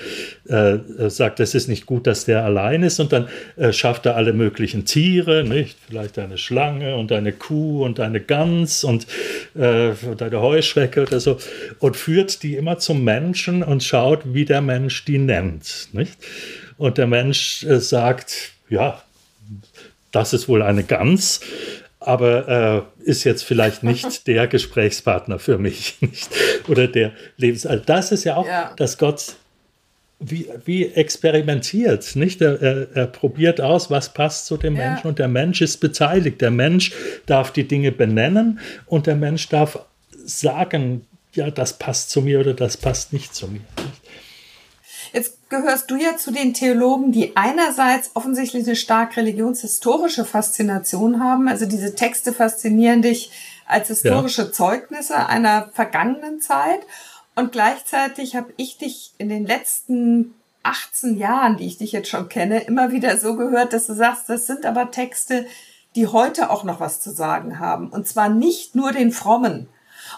äh, 0.47 0.77
sagt, 1.09 1.39
es 1.39 1.55
ist 1.55 1.67
nicht 1.67 1.85
gut, 1.85 2.05
dass 2.05 2.25
der 2.25 2.43
allein 2.43 2.83
ist 2.83 2.99
und 2.99 3.11
dann 3.13 3.29
äh, 3.55 3.73
schafft 3.73 4.05
er 4.05 4.15
alle 4.15 4.33
möglichen 4.33 4.85
Tiere, 4.85 5.43
nicht? 5.43 5.77
Vielleicht 5.87 6.19
eine 6.19 6.37
Schlange 6.37 6.97
und 6.97 7.11
eine 7.11 7.31
Kuh 7.31 7.83
und 7.83 7.99
eine 7.99 8.19
Gans 8.19 8.60
und, 8.83 9.07
äh, 9.55 9.91
und 10.05 10.21
eine 10.21 10.41
Heuschrecke 10.41 11.03
oder 11.03 11.19
so 11.19 11.37
und 11.79 11.97
führt 11.97 12.43
die 12.43 12.55
immer 12.55 12.79
zum 12.79 13.03
Menschen 13.03 13.63
und 13.63 13.83
schaut, 13.83 14.21
wie 14.25 14.45
der 14.45 14.61
Mensch 14.61 15.05
die 15.05 15.17
nennt. 15.17 15.89
Nicht? 15.93 16.17
Und 16.77 16.97
der 16.97 17.07
Mensch 17.07 17.63
äh, 17.63 17.79
sagt, 17.79 18.51
ja, 18.69 19.01
das 20.11 20.33
ist 20.33 20.47
wohl 20.47 20.61
eine 20.61 20.83
Gans 20.83 21.41
aber 22.01 22.87
äh, 22.99 23.09
ist 23.09 23.23
jetzt 23.23 23.43
vielleicht 23.43 23.83
nicht 23.83 24.27
der 24.27 24.47
Gesprächspartner 24.47 25.39
für 25.39 25.57
mich 25.57 25.97
nicht? 26.01 26.29
oder 26.67 26.87
der 26.87 27.13
Lebens. 27.37 27.65
Also 27.65 27.83
das 27.85 28.11
ist 28.11 28.23
ja 28.23 28.35
auch, 28.35 28.47
ja. 28.47 28.73
dass 28.75 28.97
Gott 28.97 29.35
wie, 30.21 30.47
wie 30.65 30.85
experimentiert, 30.85 32.15
nicht? 32.15 32.41
Er, 32.41 32.61
er, 32.61 32.87
er, 32.93 33.07
probiert 33.07 33.59
aus, 33.59 33.89
was 33.89 34.13
passt 34.13 34.45
zu 34.45 34.55
dem 34.55 34.75
ja. 34.75 34.89
Menschen 34.89 35.07
und 35.07 35.19
der 35.19 35.27
Mensch 35.27 35.61
ist 35.61 35.77
beteiligt. 35.77 36.41
Der 36.41 36.51
Mensch 36.51 36.93
darf 37.25 37.51
die 37.51 37.67
Dinge 37.67 37.91
benennen 37.91 38.59
und 38.85 39.07
der 39.07 39.15
Mensch 39.15 39.49
darf 39.49 39.79
sagen, 40.23 41.07
ja, 41.33 41.49
das 41.49 41.77
passt 41.79 42.11
zu 42.11 42.21
mir 42.21 42.39
oder 42.39 42.53
das 42.53 42.77
passt 42.77 43.13
nicht 43.13 43.33
zu 43.33 43.47
mir. 43.47 43.61
Jetzt 45.13 45.49
gehörst 45.49 45.91
du 45.91 45.95
ja 45.95 46.15
zu 46.17 46.31
den 46.31 46.53
Theologen, 46.53 47.11
die 47.11 47.35
einerseits 47.35 48.11
offensichtlich 48.13 48.65
eine 48.65 48.75
stark 48.75 49.17
religionshistorische 49.17 50.23
Faszination 50.23 51.21
haben. 51.21 51.47
Also 51.47 51.65
diese 51.65 51.95
Texte 51.95 52.31
faszinieren 52.31 53.01
dich 53.01 53.31
als 53.65 53.87
historische 53.87 54.43
ja. 54.43 54.51
Zeugnisse 54.51 55.27
einer 55.27 55.69
vergangenen 55.73 56.41
Zeit. 56.41 56.81
Und 57.35 57.51
gleichzeitig 57.51 58.35
habe 58.35 58.53
ich 58.57 58.77
dich 58.77 59.13
in 59.17 59.29
den 59.29 59.45
letzten 59.45 60.33
18 60.63 61.17
Jahren, 61.17 61.57
die 61.57 61.65
ich 61.65 61.77
dich 61.77 61.91
jetzt 61.91 62.09
schon 62.09 62.29
kenne, 62.29 62.61
immer 62.63 62.91
wieder 62.91 63.17
so 63.17 63.35
gehört, 63.35 63.73
dass 63.73 63.87
du 63.87 63.93
sagst, 63.93 64.29
das 64.29 64.47
sind 64.47 64.65
aber 64.65 64.91
Texte, 64.91 65.47
die 65.95 66.07
heute 66.07 66.49
auch 66.49 66.63
noch 66.63 66.79
was 66.79 67.01
zu 67.01 67.11
sagen 67.11 67.59
haben. 67.59 67.89
Und 67.89 68.07
zwar 68.07 68.29
nicht 68.29 68.75
nur 68.75 68.91
den 68.91 69.11
Frommen. 69.11 69.67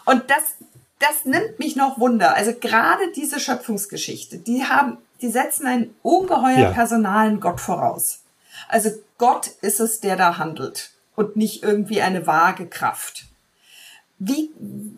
Und 0.06 0.30
das 0.30 0.56
das 1.04 1.26
nimmt 1.26 1.60
mich 1.60 1.76
noch 1.76 2.00
Wunder. 2.00 2.36
Also 2.36 2.54
gerade 2.54 3.12
diese 3.16 3.40
Schöpfungsgeschichte, 3.40 4.38
die 4.38 4.64
haben, 4.64 4.98
die 5.22 5.30
setzen 5.30 5.68
einen 5.68 5.96
ungeheuer 6.02 6.60
ja. 6.60 6.72
personalen 6.72 7.40
Gott 7.40 7.60
voraus. 7.60 8.22
Also 8.70 8.90
Gott 9.18 9.48
ist 9.62 9.80
es, 9.80 10.00
der 10.00 10.16
da 10.16 10.38
handelt 10.38 10.92
und 11.16 11.36
nicht 11.36 11.64
irgendwie 11.64 12.02
eine 12.02 12.26
vage 12.26 12.68
Kraft. 12.68 13.26
Wie, 14.20 14.52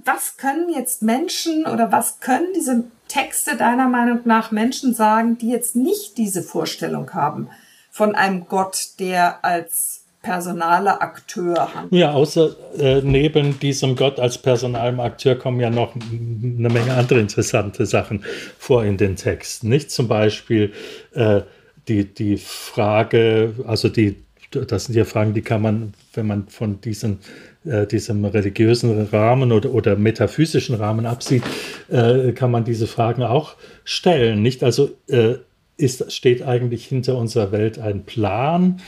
was 0.03 0.37
können 0.37 0.69
jetzt 0.69 1.01
Menschen 1.01 1.65
oder 1.65 1.91
was 1.91 2.19
können 2.19 2.47
diese 2.55 2.85
Texte 3.07 3.55
deiner 3.55 3.87
Meinung 3.87 4.21
nach 4.25 4.51
Menschen 4.51 4.93
sagen, 4.93 5.37
die 5.37 5.49
jetzt 5.49 5.75
nicht 5.75 6.17
diese 6.17 6.43
Vorstellung 6.43 7.13
haben 7.13 7.49
von 7.91 8.13
einem 8.15 8.47
Gott, 8.47 8.99
der 8.99 9.43
als 9.45 10.05
personaler 10.25 11.01
Akteur 11.03 11.73
haben. 11.73 11.95
Ja, 11.95 12.11
außer 12.13 12.55
äh, 12.79 13.01
neben 13.01 13.59
diesem 13.59 13.95
Gott 13.95 14.19
als 14.19 14.39
personalem 14.39 14.99
Akteur 14.99 15.35
kommen 15.35 15.59
ja 15.59 15.69
noch 15.69 15.93
eine 15.95 16.69
Menge 16.69 16.95
andere 16.95 17.19
interessante 17.19 17.85
Sachen 17.85 18.25
vor 18.57 18.83
in 18.83 18.97
den 18.97 19.15
Texten. 19.15 19.69
Nicht 19.69 19.91
zum 19.91 20.07
Beispiel 20.07 20.73
äh, 21.13 21.41
die, 21.87 22.11
die 22.11 22.37
Frage, 22.37 23.53
also 23.67 23.87
die, 23.87 24.15
das 24.49 24.85
sind 24.85 24.95
ja 24.95 25.05
Fragen, 25.05 25.35
die 25.35 25.43
kann 25.43 25.61
man, 25.61 25.93
wenn 26.13 26.25
man 26.25 26.47
von 26.47 26.81
diesen 26.81 27.19
äh, 27.65 27.87
diesem 27.87 28.25
religiösen 28.25 29.07
Rahmen 29.07 29.51
oder, 29.51 29.71
oder 29.71 29.95
metaphysischen 29.95 30.75
Rahmen 30.75 31.05
absieht, 31.05 31.43
äh, 31.89 32.31
kann 32.31 32.51
man 32.51 32.63
diese 32.63 32.87
Fragen 32.87 33.23
auch 33.23 33.55
stellen. 33.83 34.41
Nicht 34.41 34.63
also 34.63 34.91
äh, 35.07 35.35
ist, 35.77 36.11
steht 36.11 36.41
eigentlich 36.41 36.85
hinter 36.85 37.17
unserer 37.17 37.51
Welt 37.51 37.79
ein 37.79 38.03
Plan? 38.03 38.79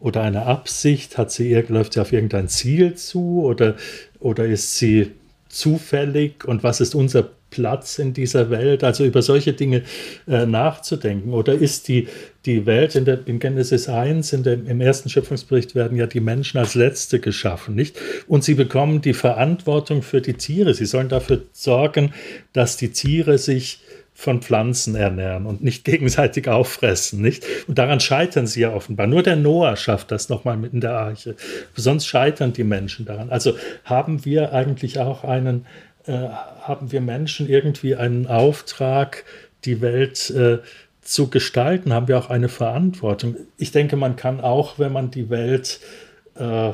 oder 0.00 0.22
eine 0.22 0.46
Absicht? 0.46 1.18
Hat 1.18 1.30
sie, 1.30 1.54
läuft 1.68 1.94
sie 1.94 2.00
auf 2.00 2.12
irgendein 2.12 2.48
Ziel 2.48 2.94
zu 2.94 3.42
oder, 3.44 3.76
oder 4.20 4.44
ist 4.44 4.76
sie 4.76 5.12
zufällig 5.48 6.44
und 6.44 6.62
was 6.62 6.80
ist 6.80 6.94
unser 6.94 7.30
Platz 7.50 7.98
in 7.98 8.12
dieser 8.12 8.50
Welt? 8.50 8.84
Also 8.84 9.04
über 9.04 9.22
solche 9.22 9.52
Dinge 9.52 9.82
äh, 10.28 10.46
nachzudenken. 10.46 11.32
Oder 11.32 11.54
ist 11.54 11.88
die, 11.88 12.08
die 12.46 12.64
Welt 12.64 12.94
in, 12.94 13.04
der, 13.04 13.26
in 13.26 13.38
Genesis 13.40 13.88
1, 13.88 14.32
in 14.32 14.42
dem, 14.44 14.66
im 14.66 14.80
ersten 14.80 15.08
Schöpfungsbericht 15.08 15.74
werden 15.74 15.98
ja 15.98 16.06
die 16.06 16.20
Menschen 16.20 16.58
als 16.58 16.74
Letzte 16.74 17.18
geschaffen, 17.18 17.74
nicht? 17.74 17.98
Und 18.28 18.44
sie 18.44 18.54
bekommen 18.54 19.00
die 19.00 19.14
Verantwortung 19.14 20.02
für 20.02 20.20
die 20.20 20.34
Tiere. 20.34 20.72
Sie 20.72 20.86
sollen 20.86 21.08
dafür 21.08 21.42
sorgen, 21.52 22.14
dass 22.52 22.76
die 22.76 22.90
Tiere 22.90 23.38
sich 23.38 23.80
von 24.14 24.40
Pflanzen 24.40 24.94
ernähren 24.94 25.44
und 25.44 25.62
nicht 25.62 25.84
gegenseitig 25.84 26.48
auffressen, 26.48 27.20
nicht? 27.20 27.44
Und 27.66 27.76
daran 27.78 28.00
scheitern 28.00 28.46
sie 28.46 28.60
ja 28.60 28.72
offenbar. 28.72 29.06
Nur 29.06 29.22
der 29.22 29.36
Noah 29.36 29.76
schafft 29.76 30.10
das 30.10 30.28
nochmal 30.28 30.56
mit 30.56 30.72
in 30.72 30.80
der 30.80 30.92
Arche. 30.92 31.34
Sonst 31.74 32.06
scheitern 32.06 32.52
die 32.52 32.64
Menschen 32.64 33.04
daran. 33.04 33.28
Also 33.28 33.56
haben 33.84 34.24
wir 34.24 34.54
eigentlich 34.54 35.00
auch 35.00 35.24
einen, 35.24 35.66
äh, 36.06 36.12
haben 36.12 36.92
wir 36.92 37.02
Menschen 37.02 37.48
irgendwie 37.48 37.96
einen 37.96 38.26
Auftrag, 38.26 39.24
die 39.66 39.80
Welt 39.82 40.30
äh, 40.30 40.58
zu 41.06 41.28
gestalten? 41.28 41.92
Haben 41.92 42.08
wir 42.08 42.18
auch 42.18 42.30
eine 42.30 42.48
Verantwortung? 42.48 43.36
Ich 43.56 43.72
denke, 43.72 43.96
man 43.96 44.16
kann 44.16 44.40
auch, 44.40 44.78
wenn 44.78 44.92
man 44.92 45.10
die 45.10 45.30
Welt 45.30 45.80
äh, 46.38 46.72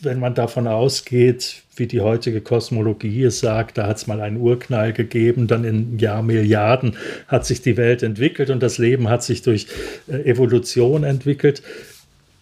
wenn 0.00 0.18
man 0.18 0.34
davon 0.34 0.66
ausgeht, 0.66 1.62
wie 1.76 1.86
die 1.86 2.00
heutige 2.00 2.40
Kosmologie 2.40 3.24
es 3.24 3.38
sagt, 3.38 3.78
da 3.78 3.86
hat 3.86 3.98
es 3.98 4.06
mal 4.08 4.20
einen 4.20 4.38
Urknall 4.38 4.92
gegeben, 4.92 5.46
dann 5.46 5.64
in 5.64 5.98
Jahr 5.98 6.22
Milliarden 6.22 6.96
hat 7.28 7.46
sich 7.46 7.62
die 7.62 7.76
Welt 7.76 8.02
entwickelt 8.02 8.50
und 8.50 8.60
das 8.60 8.78
Leben 8.78 9.08
hat 9.08 9.22
sich 9.22 9.42
durch 9.42 9.68
äh, 10.08 10.28
Evolution 10.28 11.04
entwickelt, 11.04 11.62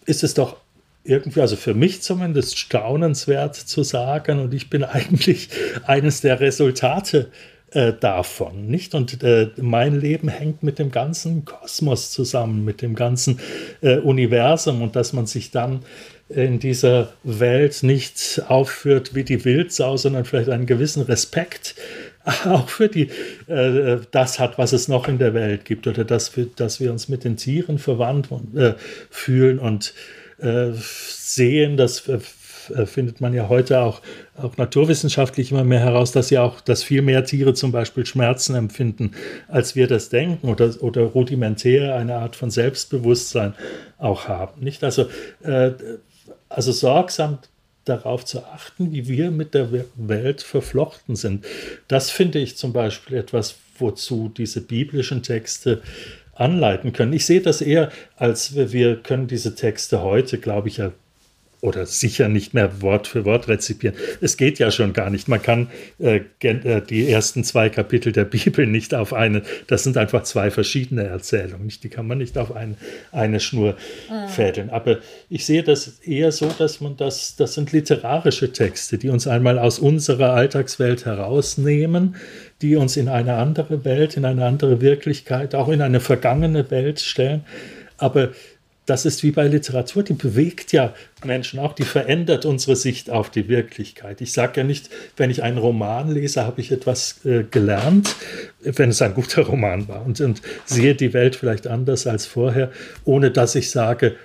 ist 0.05 0.23
es 0.23 0.33
doch 0.33 0.57
irgendwie, 1.03 1.41
also 1.41 1.55
für 1.55 1.75
mich 1.75 2.01
zumindest, 2.01 2.57
staunenswert 2.57 3.55
zu 3.55 3.83
sagen 3.83 4.39
und 4.39 4.53
ich 4.53 4.69
bin 4.69 4.83
eigentlich 4.83 5.49
eines 5.85 6.21
der 6.21 6.39
Resultate 6.39 7.29
äh, 7.71 7.93
davon, 7.93 8.67
nicht? 8.67 8.93
Und 8.95 9.23
äh, 9.23 9.49
mein 9.57 9.99
Leben 9.99 10.27
hängt 10.27 10.63
mit 10.63 10.79
dem 10.79 10.91
ganzen 10.91 11.45
Kosmos 11.45 12.11
zusammen, 12.11 12.65
mit 12.65 12.81
dem 12.81 12.95
ganzen 12.95 13.39
äh, 13.81 13.97
Universum 13.97 14.81
und 14.81 14.95
dass 14.95 15.13
man 15.13 15.25
sich 15.25 15.51
dann 15.51 15.83
in 16.27 16.59
dieser 16.59 17.13
Welt 17.23 17.83
nicht 17.83 18.41
aufführt 18.47 19.15
wie 19.15 19.23
die 19.23 19.43
Wildsau, 19.43 19.97
sondern 19.97 20.25
vielleicht 20.25 20.49
einen 20.49 20.65
gewissen 20.65 21.03
Respekt 21.03 21.75
auch 22.45 22.69
für 22.69 22.87
die, 22.87 23.09
äh, 23.47 23.99
das 24.11 24.39
hat, 24.39 24.57
was 24.57 24.73
es 24.73 24.87
noch 24.87 25.07
in 25.07 25.17
der 25.17 25.33
Welt 25.33 25.65
gibt 25.65 25.87
oder 25.87 26.03
dass 26.03 26.35
wir, 26.37 26.47
dass 26.55 26.79
wir 26.79 26.91
uns 26.91 27.09
mit 27.09 27.23
den 27.23 27.37
Tieren 27.37 27.79
verwandt 27.79 28.29
äh, 28.55 28.73
fühlen 29.09 29.59
und 29.59 29.93
äh, 30.39 30.71
sehen, 30.73 31.77
das 31.77 32.07
äh, 32.07 32.19
findet 32.85 33.21
man 33.21 33.33
ja 33.33 33.49
heute 33.49 33.79
auch, 33.79 34.01
auch 34.37 34.57
naturwissenschaftlich 34.57 35.51
immer 35.51 35.63
mehr 35.63 35.79
heraus, 35.79 36.11
dass 36.11 36.29
ja 36.29 36.43
auch, 36.43 36.61
dass 36.61 36.83
viel 36.83 37.01
mehr 37.01 37.23
Tiere 37.23 37.53
zum 37.53 37.71
Beispiel 37.71 38.05
Schmerzen 38.05 38.55
empfinden, 38.55 39.11
als 39.47 39.75
wir 39.75 39.87
das 39.87 40.09
denken 40.09 40.49
oder, 40.49 40.71
oder 40.81 41.03
rudimentär 41.03 41.95
eine 41.95 42.15
Art 42.15 42.35
von 42.35 42.51
Selbstbewusstsein 42.51 43.53
auch 43.97 44.27
haben. 44.27 44.63
Nicht? 44.63 44.83
Also 44.83 45.07
äh, 45.43 45.71
also 46.49 46.71
sorgsam 46.71 47.39
darauf 47.85 48.25
zu 48.25 48.43
achten, 48.45 48.91
wie 48.91 49.07
wir 49.07 49.31
mit 49.31 49.53
der 49.53 49.69
Welt 49.95 50.41
verflochten 50.41 51.15
sind. 51.15 51.45
Das 51.87 52.11
finde 52.11 52.39
ich 52.39 52.57
zum 52.57 52.73
Beispiel 52.73 53.17
etwas, 53.17 53.55
wozu 53.79 54.29
diese 54.29 54.61
biblischen 54.61 55.23
Texte 55.23 55.81
anleiten 56.33 56.93
können. 56.93 57.13
Ich 57.13 57.25
sehe 57.25 57.41
das 57.41 57.61
eher 57.61 57.91
als 58.15 58.55
wir 58.55 58.97
können 58.97 59.27
diese 59.27 59.55
Texte 59.55 60.01
heute, 60.01 60.37
glaube 60.37 60.67
ich, 60.67 60.77
ja 60.77 60.91
oder 61.61 61.85
sicher 61.85 62.27
nicht 62.27 62.55
mehr 62.55 62.81
Wort 62.81 63.07
für 63.07 63.23
Wort 63.23 63.47
rezipieren. 63.47 63.95
Es 64.19 64.35
geht 64.35 64.57
ja 64.57 64.71
schon 64.71 64.93
gar 64.93 65.11
nicht. 65.11 65.27
Man 65.27 65.41
kann 65.41 65.69
äh, 65.99 66.21
äh, 66.41 66.81
die 66.81 67.07
ersten 67.07 67.43
zwei 67.43 67.69
Kapitel 67.69 68.11
der 68.11 68.25
Bibel 68.31 68.65
nicht 68.65 68.95
auf 68.95 69.13
eine, 69.13 69.43
das 69.67 69.83
sind 69.83 69.95
einfach 69.95 70.23
zwei 70.23 70.49
verschiedene 70.49 71.03
Erzählungen. 71.03 71.65
Nicht? 71.65 71.83
Die 71.83 71.89
kann 71.89 72.07
man 72.07 72.17
nicht 72.17 72.37
auf 72.37 72.55
eine, 72.55 72.75
eine 73.11 73.39
Schnur 73.39 73.77
mhm. 74.09 74.27
fädeln. 74.27 74.69
Aber 74.71 74.97
ich 75.29 75.45
sehe 75.45 75.61
das 75.61 75.99
eher 75.99 76.31
so, 76.31 76.47
dass 76.57 76.81
man 76.81 76.97
das, 76.97 77.35
das 77.35 77.53
sind 77.53 77.71
literarische 77.71 78.51
Texte, 78.51 78.97
die 78.97 79.09
uns 79.09 79.27
einmal 79.27 79.59
aus 79.59 79.77
unserer 79.77 80.33
Alltagswelt 80.33 81.05
herausnehmen, 81.05 82.15
die 82.63 82.75
uns 82.75 82.97
in 82.97 83.07
eine 83.07 83.35
andere 83.35 83.85
Welt, 83.85 84.17
in 84.17 84.25
eine 84.25 84.45
andere 84.45 84.81
Wirklichkeit, 84.81 85.53
auch 85.53 85.69
in 85.69 85.81
eine 85.81 85.99
vergangene 85.99 86.71
Welt 86.71 86.99
stellen. 86.99 87.43
Aber 87.97 88.29
das 88.85 89.05
ist 89.05 89.21
wie 89.23 89.31
bei 89.31 89.47
Literatur, 89.47 90.03
die 90.03 90.13
bewegt 90.13 90.71
ja 90.71 90.93
Menschen 91.23 91.59
auch, 91.59 91.73
die 91.73 91.83
verändert 91.83 92.45
unsere 92.45 92.75
Sicht 92.75 93.09
auf 93.09 93.29
die 93.29 93.47
Wirklichkeit. 93.47 94.21
Ich 94.21 94.33
sage 94.33 94.61
ja 94.61 94.63
nicht, 94.63 94.89
wenn 95.17 95.29
ich 95.29 95.43
einen 95.43 95.59
Roman 95.59 96.11
lese, 96.11 96.45
habe 96.45 96.61
ich 96.61 96.71
etwas 96.71 97.23
äh, 97.25 97.43
gelernt, 97.43 98.15
wenn 98.61 98.89
es 98.89 99.01
ein 99.01 99.13
guter 99.13 99.41
Roman 99.47 99.87
war 99.87 100.05
und, 100.05 100.19
und 100.19 100.41
sehe 100.65 100.95
die 100.95 101.13
Welt 101.13 101.35
vielleicht 101.35 101.67
anders 101.67 102.07
als 102.07 102.25
vorher, 102.25 102.71
ohne 103.05 103.29
dass 103.29 103.55
ich 103.55 103.69
sage, 103.69 104.15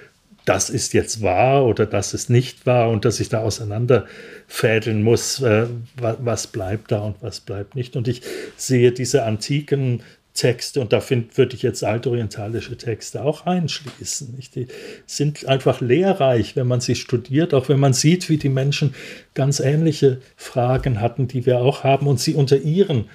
das 0.47 0.71
ist 0.71 0.95
jetzt 0.95 1.23
wahr 1.23 1.67
oder 1.67 1.87
das 1.87 2.15
ist 2.15 2.31
nicht 2.31 2.67
wahr 2.67 2.89
und 2.91 3.05
dass 3.05 3.19
ich 3.19 3.29
da 3.29 3.41
auseinanderfädeln 3.41 5.03
muss, 5.03 5.43
äh, 5.43 5.67
was 5.97 6.47
bleibt 6.47 6.93
da 6.93 7.01
und 7.01 7.17
was 7.21 7.41
bleibt 7.41 7.75
nicht. 7.75 7.97
Und 7.97 8.07
ich 8.07 8.23
sehe 8.57 8.93
diese 8.93 9.25
antiken 9.25 10.03
Texte, 10.37 10.81
und 10.81 10.93
da 10.93 11.03
würde 11.11 11.57
ich 11.57 11.63
jetzt 11.63 11.83
altorientalische 11.83 12.77
Texte 12.77 13.25
auch 13.25 13.47
einschließen. 13.47 14.35
Nicht? 14.37 14.55
Die 14.55 14.69
sind 15.07 15.47
einfach 15.47 15.81
lehrreich, 15.81 16.55
wenn 16.55 16.69
man 16.69 16.81
sie 16.81 16.95
studiert, 16.95 17.55
auch 17.55 17.69
wenn 17.69 17.81
man 17.81 17.93
sieht, 17.93 18.29
wie 18.29 18.37
die 18.37 18.49
Menschen 18.49 18.95
ganz 19.35 19.59
ähnliche 19.59 20.21
Fragen 20.37 21.01
hatten, 21.01 21.27
die 21.27 21.45
wir 21.47 21.59
auch 21.59 21.83
haben 21.83 22.07
und 22.07 22.21
sie 22.21 22.35
unter 22.35 22.57
ihren 22.57 23.11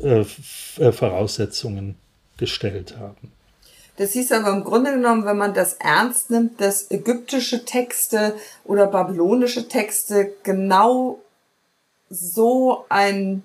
äh, 0.00 0.24
äh 0.78 0.92
Voraussetzungen 0.92 1.96
gestellt 2.36 2.96
haben. 2.98 3.32
Das 3.96 4.12
hieß 4.12 4.32
aber 4.32 4.50
im 4.50 4.62
Grunde 4.62 4.92
genommen, 4.92 5.24
wenn 5.24 5.38
man 5.38 5.54
das 5.54 5.72
ernst 5.74 6.30
nimmt, 6.30 6.60
dass 6.60 6.90
ägyptische 6.90 7.64
Texte 7.64 8.34
oder 8.64 8.86
babylonische 8.86 9.68
Texte 9.68 10.32
genau 10.42 11.18
so 12.10 12.84
ein 12.88 13.42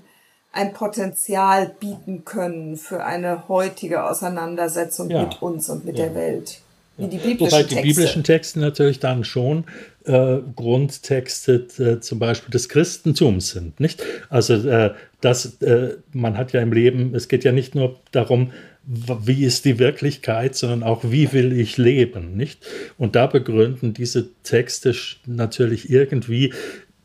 ein 0.52 0.74
Potenzial 0.74 1.72
bieten 1.80 2.26
können 2.26 2.78
für 2.78 3.04
eine 3.04 3.48
heutige 3.48 4.04
Auseinandersetzung 4.04 5.10
ja. 5.10 5.24
mit 5.24 5.42
uns 5.42 5.70
und 5.70 5.86
mit 5.86 5.98
ja. 5.98 6.06
der 6.06 6.16
Welt. 6.16 6.62
Wie 6.98 7.08
die 7.08 7.18
biblischen 7.18 7.52
Wobei 7.52 7.64
die 7.64 7.76
Texte. 7.76 7.88
biblischen 7.88 8.24
Texte 8.24 8.60
natürlich 8.60 9.00
dann 9.00 9.24
schon 9.24 9.64
äh, 10.06 10.38
Grundtexte 10.56 11.68
äh, 11.80 12.00
zum 12.00 12.20
Beispiel 12.20 12.52
des 12.52 12.70
Christentums 12.70 13.50
sind, 13.50 13.80
nicht? 13.80 14.04
Also 14.30 14.56
äh, 14.56 14.94
das, 15.22 15.62
äh, 15.62 15.96
man 16.12 16.38
hat 16.38 16.52
ja 16.54 16.62
im 16.62 16.74
Leben, 16.74 17.16
es 17.16 17.28
geht 17.28 17.44
ja 17.44 17.52
nicht 17.54 17.76
nur 17.76 18.00
darum, 18.12 18.52
wie 18.84 19.46
ist 19.46 19.66
die 19.66 19.80
Wirklichkeit, 19.80 20.56
sondern 20.56 20.84
auch 20.84 21.04
wie 21.04 21.32
will 21.34 21.54
ich 21.58 21.78
leben, 21.78 22.36
nicht? 22.36 22.66
Und 22.98 23.16
da 23.16 23.28
begründen 23.28 23.94
diese 23.94 24.30
Texte 24.44 24.94
natürlich 25.26 25.90
irgendwie 25.90 26.54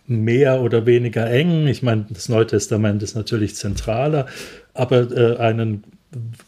mehr 0.07 0.61
oder 0.61 0.87
weniger 0.87 1.29
eng. 1.31 1.66
Ich 1.66 1.83
meine, 1.83 2.07
das 2.09 2.29
Neue 2.29 2.47
Testament 2.47 3.03
ist 3.03 3.14
natürlich 3.14 3.57
zentraler, 3.57 4.27
aber 4.75 5.11
äh, 5.11 5.37
einen 5.38 5.85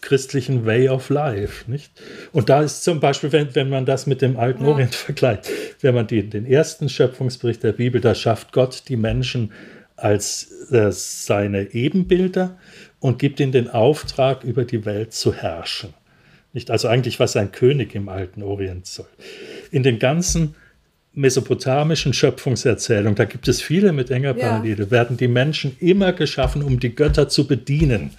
christlichen 0.00 0.64
Way 0.64 0.88
of 0.88 1.10
Life. 1.10 1.70
Nicht? 1.70 1.92
Und 2.32 2.48
da 2.48 2.62
ist 2.62 2.84
zum 2.84 3.00
Beispiel, 3.00 3.32
wenn, 3.32 3.54
wenn 3.54 3.68
man 3.68 3.84
das 3.84 4.06
mit 4.06 4.22
dem 4.22 4.36
alten 4.36 4.64
ja. 4.64 4.70
Orient 4.70 4.94
vergleicht, 4.94 5.50
wenn 5.80 5.94
man 5.94 6.06
die, 6.06 6.28
den 6.28 6.46
ersten 6.46 6.88
Schöpfungsbericht 6.88 7.62
der 7.62 7.72
Bibel, 7.72 8.00
da 8.00 8.14
schafft 8.14 8.52
Gott 8.52 8.84
die 8.88 8.96
Menschen 8.96 9.52
als 9.96 10.70
äh, 10.70 10.92
seine 10.92 11.74
Ebenbilder 11.74 12.56
und 13.00 13.18
gibt 13.18 13.40
ihnen 13.40 13.52
den 13.52 13.68
Auftrag, 13.68 14.44
über 14.44 14.64
die 14.64 14.84
Welt 14.84 15.12
zu 15.12 15.34
herrschen. 15.34 15.92
Nicht? 16.52 16.70
Also 16.70 16.88
eigentlich, 16.88 17.20
was 17.20 17.36
ein 17.36 17.52
König 17.52 17.94
im 17.94 18.08
alten 18.08 18.42
Orient 18.42 18.86
soll. 18.86 19.08
In 19.70 19.82
den 19.82 19.98
ganzen 19.98 20.54
mesopotamischen 21.18 22.14
Schöpfungserzählung, 22.14 23.16
da 23.16 23.24
gibt 23.24 23.48
es 23.48 23.60
viele 23.60 23.92
mit 23.92 24.10
enger 24.10 24.34
Parallele, 24.34 24.84
ja. 24.84 24.90
werden 24.90 25.16
die 25.16 25.26
Menschen 25.26 25.76
immer 25.80 26.12
geschaffen, 26.12 26.62
um 26.62 26.78
die 26.78 26.94
Götter 26.94 27.28
zu 27.28 27.48
bedienen. 27.48 28.10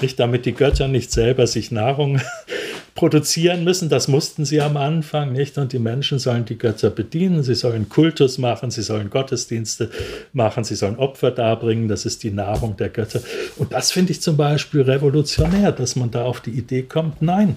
Nicht 0.00 0.18
damit 0.20 0.46
die 0.46 0.54
Götter 0.54 0.86
nicht 0.86 1.10
selber 1.10 1.48
sich 1.48 1.72
Nahrung 1.72 2.20
produzieren 2.94 3.64
müssen, 3.64 3.88
das 3.88 4.06
mussten 4.06 4.44
sie 4.44 4.60
am 4.60 4.76
Anfang 4.76 5.32
nicht. 5.32 5.58
Und 5.58 5.72
die 5.72 5.80
Menschen 5.80 6.20
sollen 6.20 6.44
die 6.44 6.56
Götter 6.56 6.90
bedienen, 6.90 7.42
sie 7.42 7.56
sollen 7.56 7.88
Kultus 7.88 8.38
machen, 8.38 8.70
sie 8.70 8.82
sollen 8.82 9.10
Gottesdienste 9.10 9.90
machen, 10.32 10.62
sie 10.62 10.76
sollen 10.76 10.96
Opfer 10.96 11.32
darbringen, 11.32 11.88
das 11.88 12.06
ist 12.06 12.22
die 12.22 12.30
Nahrung 12.30 12.76
der 12.76 12.90
Götter. 12.90 13.20
Und 13.58 13.72
das 13.72 13.90
finde 13.90 14.12
ich 14.12 14.22
zum 14.22 14.36
Beispiel 14.36 14.82
revolutionär, 14.82 15.72
dass 15.72 15.96
man 15.96 16.12
da 16.12 16.22
auf 16.22 16.40
die 16.40 16.50
Idee 16.50 16.82
kommt, 16.82 17.22
nein, 17.22 17.56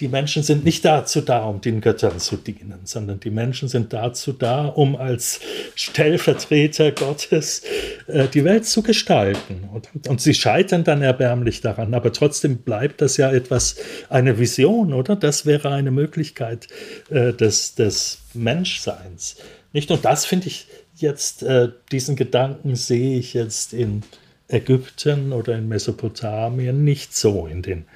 die 0.00 0.08
Menschen 0.08 0.42
sind 0.42 0.64
nicht 0.64 0.84
dazu 0.84 1.20
da, 1.20 1.44
um 1.44 1.60
den 1.60 1.80
Göttern 1.80 2.18
zu 2.18 2.36
dienen, 2.36 2.80
sondern 2.84 3.20
die 3.20 3.30
Menschen 3.30 3.68
sind 3.68 3.92
dazu 3.92 4.32
da, 4.32 4.66
um 4.66 4.96
als 4.96 5.40
Stellvertreter 5.74 6.92
Gottes 6.92 7.62
äh, 8.06 8.28
die 8.28 8.44
Welt 8.44 8.66
zu 8.66 8.82
gestalten. 8.82 9.68
Und, 9.72 9.88
und, 10.08 10.20
sie 10.20 10.34
scheitern 10.34 10.84
dann 10.84 11.02
erbärmlich 11.02 11.60
daran, 11.60 11.94
aber 11.94 12.12
trotzdem 12.12 12.58
bleibt 12.58 13.00
das 13.00 13.16
ja 13.16 13.30
etwas, 13.32 13.76
eine 14.08 14.38
Vision, 14.38 14.92
oder? 14.92 15.16
Das 15.16 15.46
wäre 15.46 15.70
eine 15.70 15.90
Möglichkeit 15.90 16.68
äh, 17.10 17.32
des, 17.32 17.74
des 17.74 18.18
Menschseins. 18.34 19.36
Nicht? 19.72 19.90
Und 19.90 20.04
das 20.04 20.24
finde 20.24 20.48
ich 20.48 20.66
jetzt, 20.96 21.42
äh, 21.42 21.68
diesen 21.92 22.16
Gedanken 22.16 22.76
sehe 22.76 23.18
ich 23.18 23.34
jetzt 23.34 23.72
in 23.72 24.02
Ägypten 24.48 25.32
oder 25.32 25.56
in 25.56 25.68
Mesopotamien 25.68 26.84
nicht 26.84 27.16
so 27.16 27.46
in 27.46 27.62
den 27.62 27.86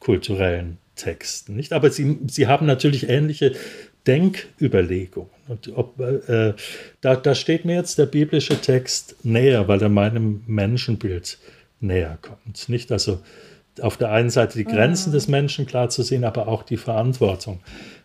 kulturellen 0.00 0.78
Texten. 0.98 1.56
Nicht? 1.56 1.72
Aber 1.72 1.90
sie, 1.90 2.18
sie 2.26 2.46
haben 2.46 2.66
natürlich 2.66 3.08
ähnliche 3.08 3.52
Denküberlegungen. 4.06 5.30
Und 5.48 5.72
ob, 5.74 5.98
äh, 6.00 6.52
da, 7.00 7.16
da 7.16 7.34
steht 7.34 7.64
mir 7.64 7.76
jetzt 7.76 7.98
der 7.98 8.06
biblische 8.06 8.60
Text 8.60 9.24
näher, 9.24 9.66
weil 9.68 9.80
er 9.80 9.88
meinem 9.88 10.42
Menschenbild 10.46 11.38
näher 11.80 12.18
kommt. 12.20 12.68
Nicht 12.68 12.92
also 12.92 13.20
auf 13.80 13.96
der 13.96 14.10
einen 14.10 14.30
Seite 14.30 14.58
die 14.58 14.64
Grenzen 14.64 15.10
mhm. 15.10 15.14
des 15.14 15.28
Menschen 15.28 15.66
klar 15.66 15.88
zu 15.88 16.02
sehen, 16.02 16.24
aber 16.24 16.48
auch 16.48 16.62
die 16.62 16.76
Verantwortung 16.76 17.60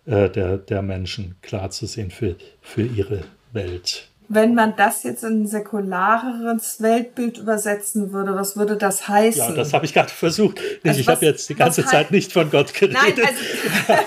äh, 0.05 0.29
der, 0.29 0.57
der 0.57 0.81
Menschen 0.81 1.35
klar 1.41 1.71
zu 1.71 1.85
sehen 1.85 2.11
für, 2.11 2.35
für 2.61 2.83
ihre 2.83 3.23
Welt. 3.51 4.07
Wenn 4.29 4.55
man 4.55 4.75
das 4.75 5.03
jetzt 5.03 5.23
in 5.23 5.43
ein 5.43 5.47
säkulareres 5.47 6.81
Weltbild 6.81 7.37
übersetzen 7.37 8.13
würde, 8.13 8.35
was 8.35 8.55
würde 8.55 8.77
das 8.77 9.07
heißen? 9.07 9.49
Ja, 9.49 9.51
das 9.51 9.73
habe 9.73 9.85
ich 9.85 9.93
gerade 9.93 10.09
versucht. 10.09 10.59
Also 10.83 10.99
ich 10.99 11.07
habe 11.07 11.25
jetzt 11.25 11.49
die 11.49 11.55
ganze 11.55 11.85
Zeit 11.85 12.11
nicht 12.11 12.31
von 12.31 12.49
Gott 12.49 12.73
geredet. 12.73 12.97
Nein, 13.01 13.13
also, 13.17 14.03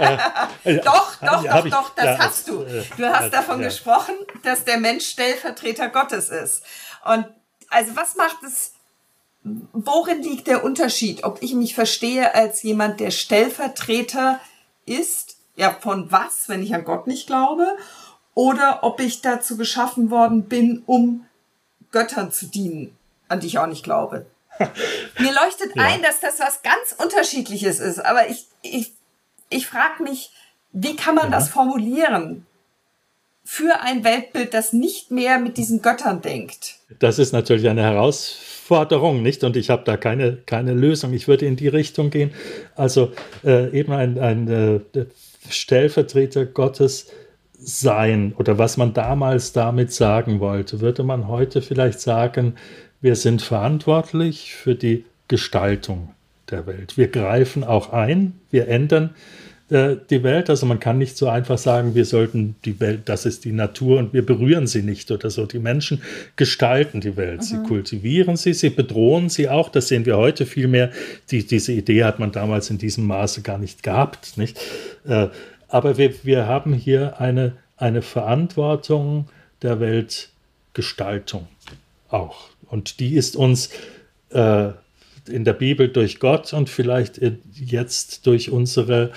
also 0.00 0.20
äh, 0.64 0.76
doch, 0.78 1.16
doch, 1.20 1.44
doch, 1.44 1.64
ich, 1.64 1.72
doch, 1.72 1.94
das 1.94 2.04
ja, 2.04 2.18
hast 2.18 2.48
du. 2.48 2.62
Äh, 2.62 2.82
du 2.96 3.12
hast 3.12 3.32
davon 3.32 3.60
ja. 3.60 3.66
gesprochen, 3.66 4.14
dass 4.42 4.64
der 4.64 4.78
Mensch 4.78 5.06
Stellvertreter 5.06 5.88
Gottes 5.88 6.30
ist. 6.30 6.62
Und 7.04 7.26
also 7.68 7.96
was 7.96 8.16
macht 8.16 8.42
es, 8.44 8.72
worin 9.72 10.22
liegt 10.22 10.46
der 10.46 10.64
Unterschied, 10.64 11.24
ob 11.24 11.42
ich 11.42 11.54
mich 11.54 11.74
verstehe 11.74 12.34
als 12.34 12.62
jemand, 12.62 13.00
der 13.00 13.10
Stellvertreter 13.10 14.40
ist, 14.86 15.36
ja, 15.56 15.72
von 15.72 16.10
was, 16.12 16.48
wenn 16.48 16.62
ich 16.62 16.74
an 16.74 16.84
Gott 16.84 17.06
nicht 17.06 17.26
glaube, 17.26 17.66
oder 18.36 18.80
ob 18.82 19.00
ich 19.00 19.22
dazu 19.22 19.56
geschaffen 19.56 20.10
worden 20.10 20.44
bin, 20.44 20.82
um 20.84 21.24
Göttern 21.90 22.30
zu 22.30 22.46
dienen, 22.46 22.94
an 23.28 23.40
die 23.40 23.46
ich 23.46 23.58
auch 23.58 23.66
nicht 23.66 23.82
glaube. 23.82 24.26
Mir 25.18 25.32
leuchtet 25.32 25.74
ja. 25.74 25.82
ein, 25.82 26.02
dass 26.02 26.20
das 26.20 26.38
was 26.38 26.62
ganz 26.62 26.94
Unterschiedliches 27.02 27.80
ist, 27.80 27.98
aber 27.98 28.28
ich, 28.28 28.46
ich, 28.62 28.92
ich 29.48 29.66
frage 29.66 30.02
mich, 30.02 30.30
wie 30.72 30.94
kann 30.94 31.14
man 31.14 31.30
ja. 31.30 31.30
das 31.30 31.48
formulieren 31.48 32.46
für 33.42 33.80
ein 33.80 34.04
Weltbild, 34.04 34.52
das 34.52 34.74
nicht 34.74 35.10
mehr 35.10 35.38
mit 35.38 35.56
diesen 35.56 35.80
Göttern 35.80 36.20
denkt? 36.20 36.74
Das 36.98 37.18
ist 37.18 37.32
natürlich 37.32 37.66
eine 37.68 37.84
Herausforderung, 37.84 39.22
nicht? 39.22 39.44
Und 39.44 39.56
ich 39.56 39.70
habe 39.70 39.84
da 39.84 39.96
keine, 39.96 40.36
keine 40.36 40.74
Lösung. 40.74 41.14
Ich 41.14 41.26
würde 41.26 41.46
in 41.46 41.56
die 41.56 41.68
Richtung 41.68 42.10
gehen. 42.10 42.34
Also 42.74 43.12
äh, 43.44 43.70
eben 43.70 43.92
ein, 43.92 44.18
ein 44.18 44.48
äh, 44.48 45.06
Stellvertreter 45.48 46.44
Gottes 46.44 47.06
sein 47.58 48.34
oder 48.36 48.58
was 48.58 48.76
man 48.76 48.92
damals 48.94 49.52
damit 49.52 49.92
sagen 49.92 50.40
wollte, 50.40 50.80
würde 50.80 51.02
man 51.02 51.28
heute 51.28 51.62
vielleicht 51.62 52.00
sagen, 52.00 52.54
wir 53.00 53.16
sind 53.16 53.42
verantwortlich 53.42 54.54
für 54.54 54.74
die 54.74 55.04
Gestaltung 55.28 56.10
der 56.50 56.66
Welt. 56.66 56.96
Wir 56.96 57.08
greifen 57.08 57.64
auch 57.64 57.92
ein, 57.92 58.34
wir 58.50 58.68
ändern 58.68 59.14
äh, 59.68 59.96
die 60.10 60.22
Welt. 60.22 60.48
Also 60.48 60.64
man 60.64 60.78
kann 60.78 60.98
nicht 60.98 61.16
so 61.16 61.28
einfach 61.28 61.58
sagen, 61.58 61.96
wir 61.96 62.04
sollten 62.04 62.54
die 62.64 62.78
Welt, 62.78 63.02
das 63.06 63.26
ist 63.26 63.44
die 63.44 63.52
Natur 63.52 63.98
und 63.98 64.12
wir 64.12 64.24
berühren 64.24 64.68
sie 64.68 64.82
nicht 64.82 65.10
oder 65.10 65.28
so. 65.28 65.44
Die 65.44 65.58
Menschen 65.58 66.02
gestalten 66.36 67.00
die 67.00 67.16
Welt, 67.16 67.40
mhm. 67.40 67.42
sie 67.42 67.56
kultivieren 67.64 68.36
sie, 68.36 68.52
sie 68.54 68.70
bedrohen 68.70 69.28
sie 69.28 69.48
auch. 69.48 69.68
Das 69.68 69.88
sehen 69.88 70.06
wir 70.06 70.16
heute 70.16 70.46
viel 70.46 70.68
mehr. 70.68 70.90
Die, 71.32 71.44
diese 71.44 71.72
Idee 71.72 72.04
hat 72.04 72.20
man 72.20 72.30
damals 72.30 72.70
in 72.70 72.78
diesem 72.78 73.06
Maße 73.06 73.42
gar 73.42 73.58
nicht 73.58 73.82
gehabt. 73.82 74.38
Nicht? 74.38 74.56
Äh, 75.04 75.28
aber 75.68 75.98
wir, 75.98 76.24
wir 76.24 76.46
haben 76.46 76.72
hier 76.72 77.20
eine, 77.20 77.56
eine 77.76 78.02
Verantwortung 78.02 79.28
der 79.62 79.80
Weltgestaltung 79.80 81.48
auch. 82.08 82.48
Und 82.68 83.00
die 83.00 83.14
ist 83.14 83.36
uns 83.36 83.70
äh, 84.30 84.70
in 85.28 85.44
der 85.44 85.52
Bibel 85.52 85.88
durch 85.88 86.20
Gott 86.20 86.52
und 86.52 86.68
vielleicht 86.68 87.20
jetzt 87.52 88.26
durch 88.26 88.50
unsere 88.50 89.12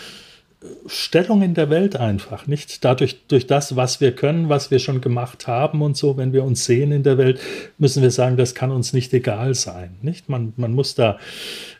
Stellung 0.88 1.41
in 1.41 1.53
der 1.53 1.69
Welt 1.69 1.95
einfach, 1.95 2.45
nicht? 2.45 2.83
Dadurch, 2.83 3.25
durch 3.29 3.47
das, 3.47 3.77
was 3.77 4.01
wir 4.01 4.13
können, 4.13 4.49
was 4.49 4.71
wir 4.71 4.79
schon 4.79 4.99
gemacht 4.99 5.47
haben 5.47 5.81
und 5.81 5.95
so, 5.95 6.17
wenn 6.17 6.33
wir 6.33 6.43
uns 6.43 6.65
sehen 6.65 6.91
in 6.91 7.03
der 7.03 7.17
Welt, 7.17 7.39
müssen 7.77 8.03
wir 8.03 8.12
sagen, 8.12 8.35
das 8.35 8.55
kann 8.55 8.71
uns 8.71 8.91
nicht 8.91 9.13
egal 9.13 9.55
sein, 9.55 9.95
nicht? 10.01 10.27
Man, 10.27 10.51
man 10.57 10.73
muss 10.73 10.95
da 10.95 11.17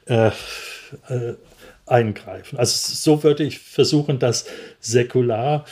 äh, 0.05 0.27
äh, 1.10 1.34
eingreifen. 1.89 2.58
Also 2.58 2.93
so 2.93 3.23
würde 3.23 3.43
ich 3.43 3.60
versuchen, 3.60 4.19
das 4.19 4.45
säkular 4.80 5.65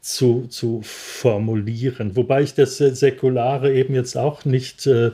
zu, 0.00 0.46
zu 0.48 0.82
formulieren. 0.82 2.16
Wobei 2.16 2.42
ich 2.42 2.54
das 2.54 2.78
Säkulare 2.78 3.72
eben 3.72 3.94
jetzt 3.94 4.16
auch 4.16 4.44
nicht 4.44 4.86
äh, 4.86 5.12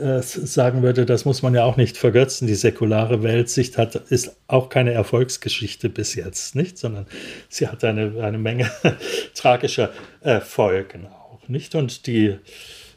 äh, 0.00 0.22
sagen 0.22 0.82
würde, 0.82 1.04
das 1.04 1.24
muss 1.24 1.42
man 1.42 1.54
ja 1.54 1.64
auch 1.64 1.76
nicht 1.76 1.96
vergötzen. 1.96 2.46
Die 2.46 2.54
säkulare 2.54 3.22
Weltsicht 3.22 3.76
hat, 3.76 3.94
ist 3.94 4.36
auch 4.46 4.68
keine 4.68 4.92
Erfolgsgeschichte 4.92 5.88
bis 5.88 6.14
jetzt, 6.14 6.56
nicht? 6.56 6.78
Sondern 6.78 7.06
sie 7.48 7.68
hat 7.68 7.84
eine, 7.84 8.22
eine 8.22 8.38
Menge 8.38 8.70
tragischer 9.34 9.90
äh, 10.22 10.40
Folgen 10.40 11.06
auch, 11.06 11.46
nicht? 11.48 11.74
Und 11.74 12.06
die, 12.06 12.28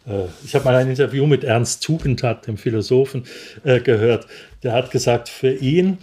äh, 0.07 0.25
ich 0.45 0.55
habe 0.55 0.65
mal 0.65 0.75
ein 0.75 0.89
Interview 0.89 1.27
mit 1.27 1.43
Ernst 1.43 1.83
Tugendhat, 1.83 2.47
dem 2.47 2.57
Philosophen, 2.57 3.25
äh, 3.63 3.81
gehört. 3.81 4.25
Der 4.63 4.71
hat 4.71 4.89
gesagt, 4.89 5.29
für 5.29 5.53
ihn 5.53 5.97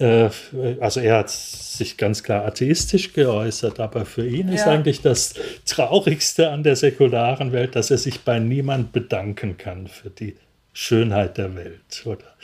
also 0.00 1.00
er 1.00 1.18
hat 1.18 1.30
sich 1.30 1.96
ganz 1.96 2.22
klar 2.22 2.44
atheistisch 2.46 3.12
geäußert, 3.12 3.80
aber 3.80 4.06
für 4.06 4.26
ihn 4.26 4.48
ja. 4.48 4.54
ist 4.54 4.66
eigentlich 4.66 5.02
das 5.02 5.34
Traurigste 5.66 6.50
an 6.50 6.62
der 6.62 6.76
säkularen 6.76 7.52
Welt, 7.52 7.76
dass 7.76 7.90
er 7.90 7.98
sich 7.98 8.20
bei 8.20 8.38
niemand 8.38 8.92
bedanken 8.92 9.58
kann 9.58 9.88
für 9.88 10.10
die 10.10 10.36
Schönheit 10.72 11.36
der 11.38 11.54
Welt. 11.54 12.02
Oder? 12.06 12.34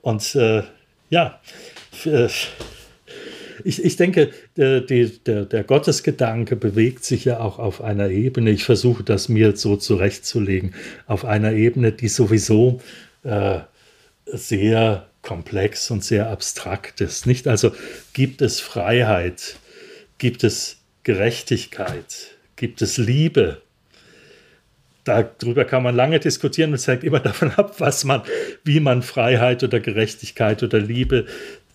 Und 0.00 0.34
äh, 0.34 0.62
ja, 1.10 1.40
äh, 2.04 2.28
ich, 3.64 3.84
ich 3.84 3.96
denke, 3.96 4.30
der, 4.56 4.80
der, 4.80 5.44
der 5.44 5.64
Gottesgedanke 5.64 6.56
bewegt 6.56 7.04
sich 7.04 7.24
ja 7.24 7.38
auch 7.40 7.58
auf 7.58 7.80
einer 7.80 8.08
Ebene, 8.08 8.50
ich 8.50 8.64
versuche 8.64 9.04
das 9.04 9.28
mir 9.28 9.56
so 9.56 9.76
zurechtzulegen, 9.76 10.74
auf 11.06 11.24
einer 11.24 11.52
Ebene, 11.52 11.92
die 11.92 12.08
sowieso 12.08 12.80
äh, 13.22 13.60
sehr 14.26 15.06
komplex 15.22 15.90
und 15.90 16.04
sehr 16.04 16.28
abstrakt 16.28 17.00
ist. 17.00 17.26
Nicht 17.26 17.48
also 17.48 17.72
gibt 18.12 18.42
es 18.42 18.60
Freiheit, 18.60 19.56
gibt 20.18 20.44
es 20.44 20.78
Gerechtigkeit, 21.04 22.36
gibt 22.56 22.82
es 22.82 22.98
Liebe. 22.98 23.62
Darüber 25.04 25.64
kann 25.64 25.82
man 25.82 25.96
lange 25.96 26.20
diskutieren 26.20 26.70
und 26.70 26.74
es 26.74 26.86
hängt 26.86 27.02
immer 27.04 27.20
davon 27.20 27.50
ab, 27.52 27.76
was 27.78 28.04
man, 28.04 28.22
wie 28.64 28.80
man 28.80 29.02
Freiheit 29.02 29.62
oder 29.64 29.80
Gerechtigkeit 29.80 30.62
oder 30.62 30.78
Liebe 30.78 31.26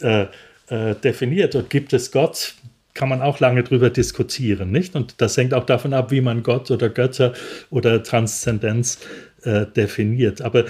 äh, 0.01 0.27
äh, 0.69 0.95
definiert. 0.95 1.55
Und 1.55 1.69
gibt 1.69 1.93
es 1.93 2.11
Gott, 2.11 2.53
kann 2.93 3.09
man 3.09 3.21
auch 3.21 3.39
lange 3.39 3.63
darüber 3.63 3.89
diskutieren, 3.89 4.71
nicht? 4.71 4.95
Und 4.95 5.21
das 5.21 5.37
hängt 5.37 5.53
auch 5.53 5.65
davon 5.65 5.93
ab, 5.93 6.11
wie 6.11 6.21
man 6.21 6.41
Gott 6.41 6.71
oder 6.71 6.89
Götter 6.89 7.33
oder 7.69 8.01
Transzendenz 8.01 8.99
äh, 9.43 9.65
definiert. 9.67 10.41
Aber 10.41 10.65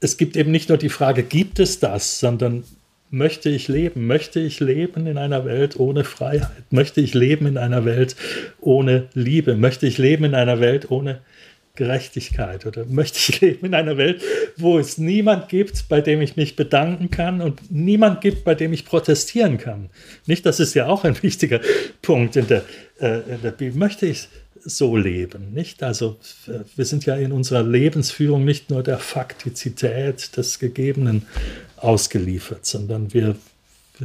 es 0.00 0.16
gibt 0.16 0.36
eben 0.36 0.50
nicht 0.50 0.68
nur 0.68 0.78
die 0.78 0.88
Frage, 0.88 1.22
gibt 1.22 1.58
es 1.58 1.78
das, 1.78 2.20
sondern 2.20 2.64
möchte 3.10 3.48
ich 3.48 3.68
leben? 3.68 4.06
Möchte 4.06 4.40
ich 4.40 4.60
leben 4.60 5.06
in 5.06 5.18
einer 5.18 5.44
Welt 5.44 5.78
ohne 5.78 6.04
Freiheit? 6.04 6.70
Möchte 6.70 7.00
ich 7.00 7.14
leben 7.14 7.46
in 7.46 7.58
einer 7.58 7.84
Welt 7.84 8.16
ohne 8.60 9.08
Liebe? 9.14 9.56
Möchte 9.56 9.86
ich 9.86 9.98
leben 9.98 10.24
in 10.24 10.34
einer 10.34 10.60
Welt 10.60 10.90
ohne 10.90 11.20
Gerechtigkeit? 11.76 12.66
Oder 12.66 12.84
möchte 12.84 13.18
ich 13.18 13.40
leben 13.40 13.66
in 13.66 13.74
einer 13.74 13.96
Welt, 13.96 14.22
wo 14.56 14.78
es 14.78 14.98
niemand 14.98 15.48
gibt, 15.48 15.88
bei 15.88 16.00
dem 16.00 16.20
ich 16.20 16.36
mich 16.36 16.56
bedanken 16.56 17.10
kann 17.10 17.40
und 17.40 17.70
niemand 17.70 18.20
gibt, 18.20 18.44
bei 18.44 18.54
dem 18.54 18.72
ich 18.72 18.84
protestieren 18.84 19.58
kann? 19.58 19.88
Nicht, 20.26 20.44
das 20.44 20.60
ist 20.60 20.74
ja 20.74 20.86
auch 20.86 21.04
ein 21.04 21.22
wichtiger 21.22 21.60
Punkt 22.02 22.36
in 22.36 22.48
der, 22.48 22.64
äh, 23.00 23.20
in 23.20 23.42
der 23.42 23.52
Bibel. 23.52 23.78
Möchte 23.78 24.06
ich 24.06 24.28
so 24.66 24.96
leben, 24.96 25.52
nicht? 25.52 25.82
Also 25.82 26.18
wir 26.74 26.84
sind 26.84 27.06
ja 27.06 27.16
in 27.16 27.32
unserer 27.32 27.62
Lebensführung 27.62 28.44
nicht 28.44 28.70
nur 28.70 28.82
der 28.82 28.98
Faktizität 28.98 30.36
des 30.36 30.58
Gegebenen 30.58 31.26
ausgeliefert, 31.76 32.66
sondern 32.66 33.14
wir 33.14 33.36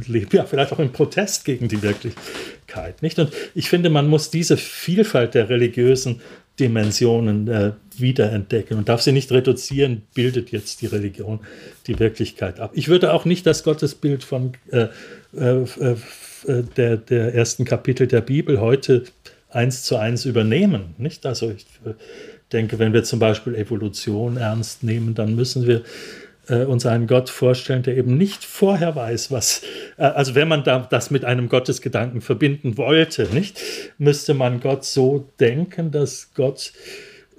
leben 0.06 0.30
ja 0.32 0.44
vielleicht 0.44 0.72
auch 0.72 0.78
im 0.78 0.92
Protest 0.92 1.44
gegen 1.44 1.68
die 1.68 1.82
Wirklichkeit, 1.82 3.02
nicht? 3.02 3.18
Und 3.18 3.32
ich 3.54 3.68
finde, 3.68 3.90
man 3.90 4.08
muss 4.08 4.30
diese 4.30 4.56
Vielfalt 4.56 5.34
der 5.34 5.48
religiösen 5.48 6.20
Dimensionen 6.60 7.48
äh, 7.48 7.72
wiederentdecken 7.96 8.76
und 8.76 8.88
darf 8.88 9.02
sie 9.02 9.12
nicht 9.12 9.32
reduzieren, 9.32 10.02
bildet 10.14 10.52
jetzt 10.52 10.82
die 10.82 10.86
Religion 10.86 11.40
die 11.86 11.98
Wirklichkeit 11.98 12.60
ab. 12.60 12.72
Ich 12.74 12.88
würde 12.88 13.12
auch 13.12 13.24
nicht 13.24 13.46
das 13.46 13.64
Gottesbild 13.64 14.22
von 14.22 14.52
äh, 14.70 14.88
äh, 15.36 15.62
äh 15.80 15.96
der, 16.76 16.96
der 16.96 17.36
ersten 17.36 17.64
Kapitel 17.64 18.08
der 18.08 18.20
Bibel 18.20 18.60
heute 18.60 19.04
eins 19.52 19.84
zu 19.84 19.96
eins 19.96 20.24
übernehmen. 20.24 20.94
Nicht? 20.98 21.24
Also 21.26 21.50
ich 21.50 21.66
äh, 21.84 21.94
denke, 22.52 22.78
wenn 22.78 22.92
wir 22.92 23.04
zum 23.04 23.18
Beispiel 23.18 23.54
Evolution 23.54 24.36
ernst 24.36 24.82
nehmen, 24.82 25.14
dann 25.14 25.34
müssen 25.34 25.66
wir 25.66 25.82
äh, 26.48 26.64
uns 26.64 26.86
einen 26.86 27.06
Gott 27.06 27.30
vorstellen, 27.30 27.82
der 27.82 27.96
eben 27.96 28.16
nicht 28.16 28.44
vorher 28.44 28.96
weiß, 28.96 29.30
was, 29.30 29.62
äh, 29.96 30.02
also 30.02 30.34
wenn 30.34 30.48
man 30.48 30.64
da, 30.64 30.80
das 30.90 31.10
mit 31.10 31.24
einem 31.24 31.48
Gottesgedanken 31.48 32.20
verbinden 32.20 32.76
wollte, 32.76 33.28
nicht, 33.32 33.60
müsste 33.98 34.34
man 34.34 34.60
Gott 34.60 34.84
so 34.84 35.28
denken, 35.38 35.90
dass 35.90 36.32
Gott 36.34 36.72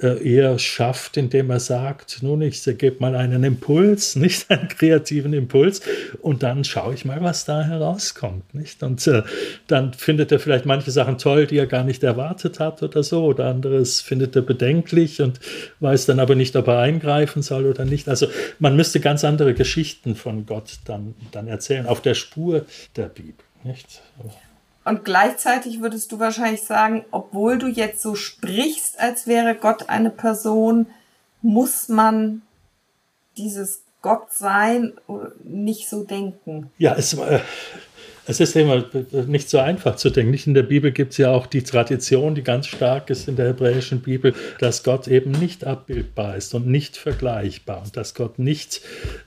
eher 0.03 0.59
schafft, 0.59 1.17
indem 1.17 1.49
er 1.49 1.59
sagt, 1.59 2.21
nun, 2.21 2.41
ich 2.41 2.63
gebe 2.77 2.97
mal 2.99 3.15
einen 3.15 3.43
Impuls, 3.43 4.15
nicht 4.17 4.49
einen 4.49 4.67
kreativen 4.67 5.33
Impuls, 5.33 5.81
und 6.21 6.43
dann 6.43 6.63
schaue 6.63 6.93
ich 6.93 7.05
mal, 7.05 7.21
was 7.21 7.45
da 7.45 7.63
herauskommt, 7.63 8.53
nicht? 8.53 8.83
Und 8.83 9.05
äh, 9.07 9.23
dann 9.67 9.93
findet 9.93 10.31
er 10.31 10.39
vielleicht 10.39 10.65
manche 10.65 10.91
Sachen 10.91 11.17
toll, 11.17 11.47
die 11.47 11.57
er 11.57 11.67
gar 11.67 11.83
nicht 11.83 12.03
erwartet 12.03 12.59
hat 12.59 12.83
oder 12.83 13.03
so, 13.03 13.25
oder 13.25 13.45
anderes 13.45 14.01
findet 14.01 14.35
er 14.35 14.41
bedenklich 14.41 15.21
und 15.21 15.39
weiß 15.79 16.05
dann 16.05 16.19
aber 16.19 16.35
nicht, 16.35 16.55
ob 16.55 16.67
er 16.67 16.79
eingreifen 16.79 17.41
soll 17.41 17.65
oder 17.65 17.85
nicht. 17.85 18.07
Also 18.09 18.27
man 18.59 18.75
müsste 18.75 18.99
ganz 18.99 19.23
andere 19.23 19.53
Geschichten 19.53 20.15
von 20.15 20.45
Gott 20.45 20.79
dann, 20.85 21.15
dann 21.31 21.47
erzählen, 21.47 21.87
auf 21.87 22.01
der 22.01 22.13
Spur 22.13 22.65
der 22.95 23.07
Bibel, 23.07 23.45
nicht? 23.63 24.01
Und 24.85 25.05
gleichzeitig 25.05 25.81
würdest 25.81 26.11
du 26.11 26.19
wahrscheinlich 26.19 26.63
sagen, 26.63 27.05
obwohl 27.11 27.57
du 27.57 27.67
jetzt 27.67 28.01
so 28.01 28.15
sprichst, 28.15 28.99
als 28.99 29.27
wäre 29.27 29.55
Gott 29.55 29.89
eine 29.89 30.09
Person, 30.09 30.87
muss 31.41 31.89
man 31.89 32.41
dieses 33.37 33.83
Gottsein 34.01 34.93
nicht 35.43 35.89
so 35.89 36.03
denken. 36.03 36.69
Ja, 36.77 36.93
es, 36.95 37.13
äh, 37.13 37.39
es 38.25 38.39
ist 38.39 38.55
immer 38.55 38.85
nicht 39.27 39.49
so 39.49 39.59
einfach 39.59 39.95
zu 39.97 40.09
denken. 40.09 40.31
Nicht 40.31 40.47
in 40.47 40.53
der 40.53 40.63
Bibel 40.63 40.91
gibt 40.91 41.11
es 41.11 41.17
ja 41.17 41.31
auch 41.31 41.45
die 41.45 41.63
Tradition, 41.63 42.35
die 42.35 42.43
ganz 42.43 42.67
stark 42.67 43.09
ist 43.09 43.27
in 43.27 43.35
der 43.35 43.47
hebräischen 43.47 44.01
Bibel, 44.01 44.33
dass 44.59 44.83
Gott 44.83 45.07
eben 45.07 45.31
nicht 45.31 45.65
abbildbar 45.65 46.37
ist 46.37 46.53
und 46.53 46.67
nicht 46.67 46.95
vergleichbar 46.95 47.81
und 47.83 47.97
dass 47.97 48.13
Gott 48.13 48.39
nicht 48.39 48.81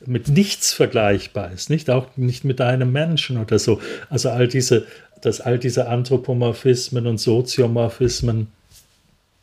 mit 0.07 0.29
nichts 0.29 0.73
vergleichbar 0.73 1.53
ist, 1.53 1.69
nicht 1.69 1.91
auch 1.91 2.09
nicht 2.17 2.45
mit 2.45 2.61
einem 2.61 2.93
Menschen 2.93 3.37
oder 3.39 3.59
so. 3.59 3.81
Also 4.09 4.31
all 4.31 4.49
diese 4.49 4.87
dass 5.21 5.41
all 5.41 5.59
diese 5.59 5.89
Anthropomorphismen 5.89 7.07
und 7.07 7.19
Soziomorphismen 7.19 8.49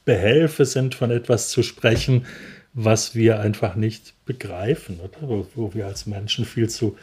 Behelfe 0.05 0.65
sind, 0.65 0.95
von 0.95 1.11
etwas 1.11 1.49
zu 1.49 1.63
sprechen, 1.63 2.25
was 2.73 3.15
wir 3.15 3.39
einfach 3.39 3.75
nicht 3.75 4.13
begreifen, 4.25 4.99
oder? 4.99 5.17
Wo, 5.21 5.47
wo 5.55 5.73
wir 5.73 5.87
als 5.87 6.05
Menschen 6.05 6.45
viel 6.45 6.69
zu 6.69 6.97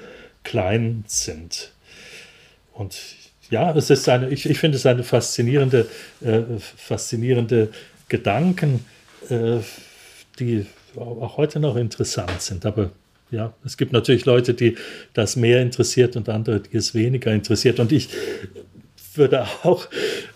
klein 0.45 1.05
sind. 1.07 1.73
Und 2.81 2.99
ja, 3.51 3.77
es 3.77 3.91
ist 3.91 4.09
eine, 4.09 4.31
ich, 4.31 4.49
ich 4.49 4.59
finde 4.59 4.79
es 4.79 4.87
eine 4.87 5.05
faszinierende, 5.05 5.87
äh, 6.23 6.41
faszinierende 6.59 7.69
Gedanken, 8.09 8.87
äh, 9.29 9.59
die 10.39 10.65
auch 10.97 11.37
heute 11.37 11.61
noch 11.61 11.77
interessant 11.77 12.41
sind. 12.41 12.65
Aber 12.65 12.91
ja, 13.31 13.53
es 13.67 13.77
gibt 13.77 13.93
natürlich 13.93 14.25
Leute, 14.25 14.55
die 14.55 14.77
das 15.13 15.37
mehr 15.37 15.61
interessiert 15.61 16.17
und 16.17 16.31
andere, 16.31 16.61
die 16.61 16.75
es 16.75 16.95
weniger 16.95 17.33
interessiert. 17.33 17.81
Und 17.81 17.93
ich 17.93 18.09
würde 19.15 19.43
auch 19.63 19.87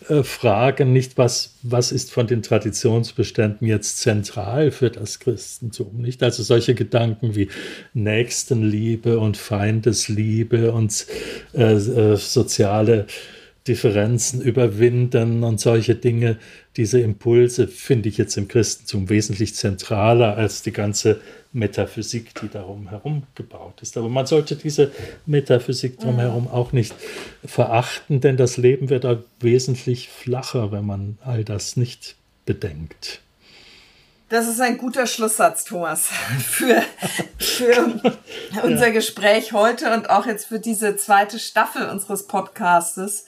äh, 0.09 0.23
fragen, 0.23 0.93
nicht 0.93 1.17
was, 1.19 1.55
was 1.63 1.93
ist 1.93 2.13
von 2.13 2.27
den 2.27 2.43
Traditionsbeständen 2.43 3.67
jetzt 3.67 3.99
zentral 3.99 4.71
für 4.71 4.91
das 4.91 5.21
Christentum, 5.21 6.03
nicht? 6.03 6.23
Also 6.23 6.43
solche 6.43 6.75
Gedanken 6.75 7.35
wie 7.35 7.49
Nächstenliebe 7.95 9.19
und 9.19 9.37
Feindesliebe 9.37 10.73
und 10.73 11.07
äh, 11.53 11.75
äh, 11.75 12.17
soziale 12.17 13.07
Differenzen 13.67 14.43
überwinden 14.43 15.43
und 15.43 15.59
solche 15.59 15.95
Dinge, 15.95 16.37
diese 16.77 17.01
Impulse 17.01 17.69
finde 17.69 18.09
ich 18.09 18.19
jetzt 18.19 18.37
im 18.37 18.49
Christentum 18.49 19.09
wesentlich 19.09 19.55
zentraler 19.55 20.37
als 20.37 20.63
die 20.63 20.73
ganze 20.73 21.21
Metaphysik, 21.53 22.35
die 22.41 22.49
darum 22.49 22.89
herum 22.89 23.23
gebaut 23.37 23.81
ist. 23.81 23.97
Aber 23.97 24.09
man 24.09 24.27
sollte 24.27 24.57
diese 24.57 24.91
Metaphysik 25.25 26.01
drumherum 26.01 26.49
auch 26.49 26.73
nicht 26.73 26.95
verachten, 27.45 28.21
denn 28.21 28.37
das 28.37 28.57
Leben 28.57 28.91
wird 28.91 29.05
da 29.05 29.23
wesentlich 29.39 30.09
flacher, 30.09 30.73
wenn 30.73 30.85
man 30.85 31.19
all 31.25 31.45
das 31.45 31.77
nicht 31.77 32.17
bedenkt. 32.45 33.21
Das 34.29 34.49
ist 34.49 34.61
ein 34.61 34.79
guter 34.79 35.07
Schlusssatz, 35.07 35.65
Thomas, 35.65 36.09
für, 36.41 36.83
für 37.39 38.01
unser 38.65 38.89
ja. 38.89 38.93
Gespräch 38.93 39.53
heute 39.53 39.95
und 39.95 40.11
auch 40.11 40.27
jetzt 40.27 40.47
für 40.47 40.59
diese 40.59 40.97
zweite 40.97 41.39
Staffel 41.39 41.89
unseres 41.89 42.27
Podcastes. 42.27 43.27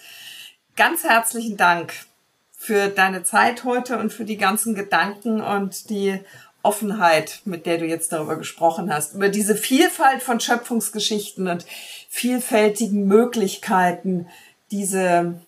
Ganz 0.75 1.05
herzlichen 1.05 1.57
Dank 1.57 1.93
für 2.67 2.89
deine 2.89 3.23
Zeit 3.23 3.63
heute 3.63 3.97
und 3.97 4.13
für 4.13 4.25
die 4.25 4.39
ganzen 4.39 4.75
Gedanken 4.75 5.41
und 5.41 5.89
die 5.89 6.19
Offenheit, 6.65 7.43
mit 7.45 7.65
der 7.65 7.79
du 7.79 7.87
jetzt 7.87 8.11
darüber 8.11 8.35
gesprochen 8.35 8.93
hast, 8.93 9.15
über 9.15 9.29
diese 9.29 9.55
Vielfalt 9.55 10.21
von 10.21 10.41
Schöpfungsgeschichten 10.41 11.47
und 11.47 11.65
vielfältigen 12.09 13.07
Möglichkeiten, 13.07 14.27
diese 14.73 15.41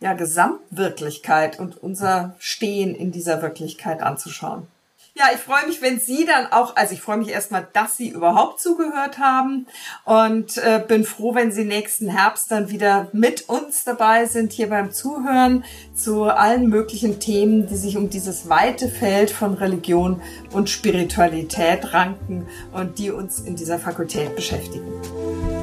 ja, 0.00 0.12
Gesamtwirklichkeit 0.12 1.58
und 1.58 1.82
unser 1.82 2.36
Stehen 2.38 2.94
in 2.94 3.12
dieser 3.12 3.40
Wirklichkeit 3.40 4.02
anzuschauen. 4.02 4.66
Ja, 5.14 5.26
ich 5.34 5.40
freue 5.40 5.66
mich, 5.66 5.82
wenn 5.82 6.00
Sie 6.00 6.24
dann 6.24 6.46
auch, 6.52 6.74
also 6.74 6.94
ich 6.94 7.02
freue 7.02 7.18
mich 7.18 7.28
erstmal, 7.28 7.68
dass 7.74 7.98
Sie 7.98 8.08
überhaupt 8.08 8.60
zugehört 8.60 9.18
haben 9.18 9.66
und 10.06 10.56
äh, 10.56 10.82
bin 10.88 11.04
froh, 11.04 11.34
wenn 11.34 11.52
Sie 11.52 11.64
nächsten 11.64 12.08
Herbst 12.08 12.50
dann 12.50 12.70
wieder 12.70 13.08
mit 13.12 13.46
uns 13.46 13.84
dabei 13.84 14.24
sind, 14.24 14.52
hier 14.52 14.70
beim 14.70 14.90
Zuhören 14.90 15.64
zu 15.94 16.24
allen 16.24 16.68
möglichen 16.68 17.20
Themen, 17.20 17.66
die 17.66 17.76
sich 17.76 17.98
um 17.98 18.08
dieses 18.08 18.48
weite 18.48 18.88
Feld 18.88 19.30
von 19.30 19.52
Religion 19.52 20.22
und 20.50 20.70
Spiritualität 20.70 21.92
ranken 21.92 22.48
und 22.72 22.98
die 22.98 23.10
uns 23.10 23.38
in 23.40 23.54
dieser 23.54 23.78
Fakultät 23.78 24.34
beschäftigen. 24.34 25.61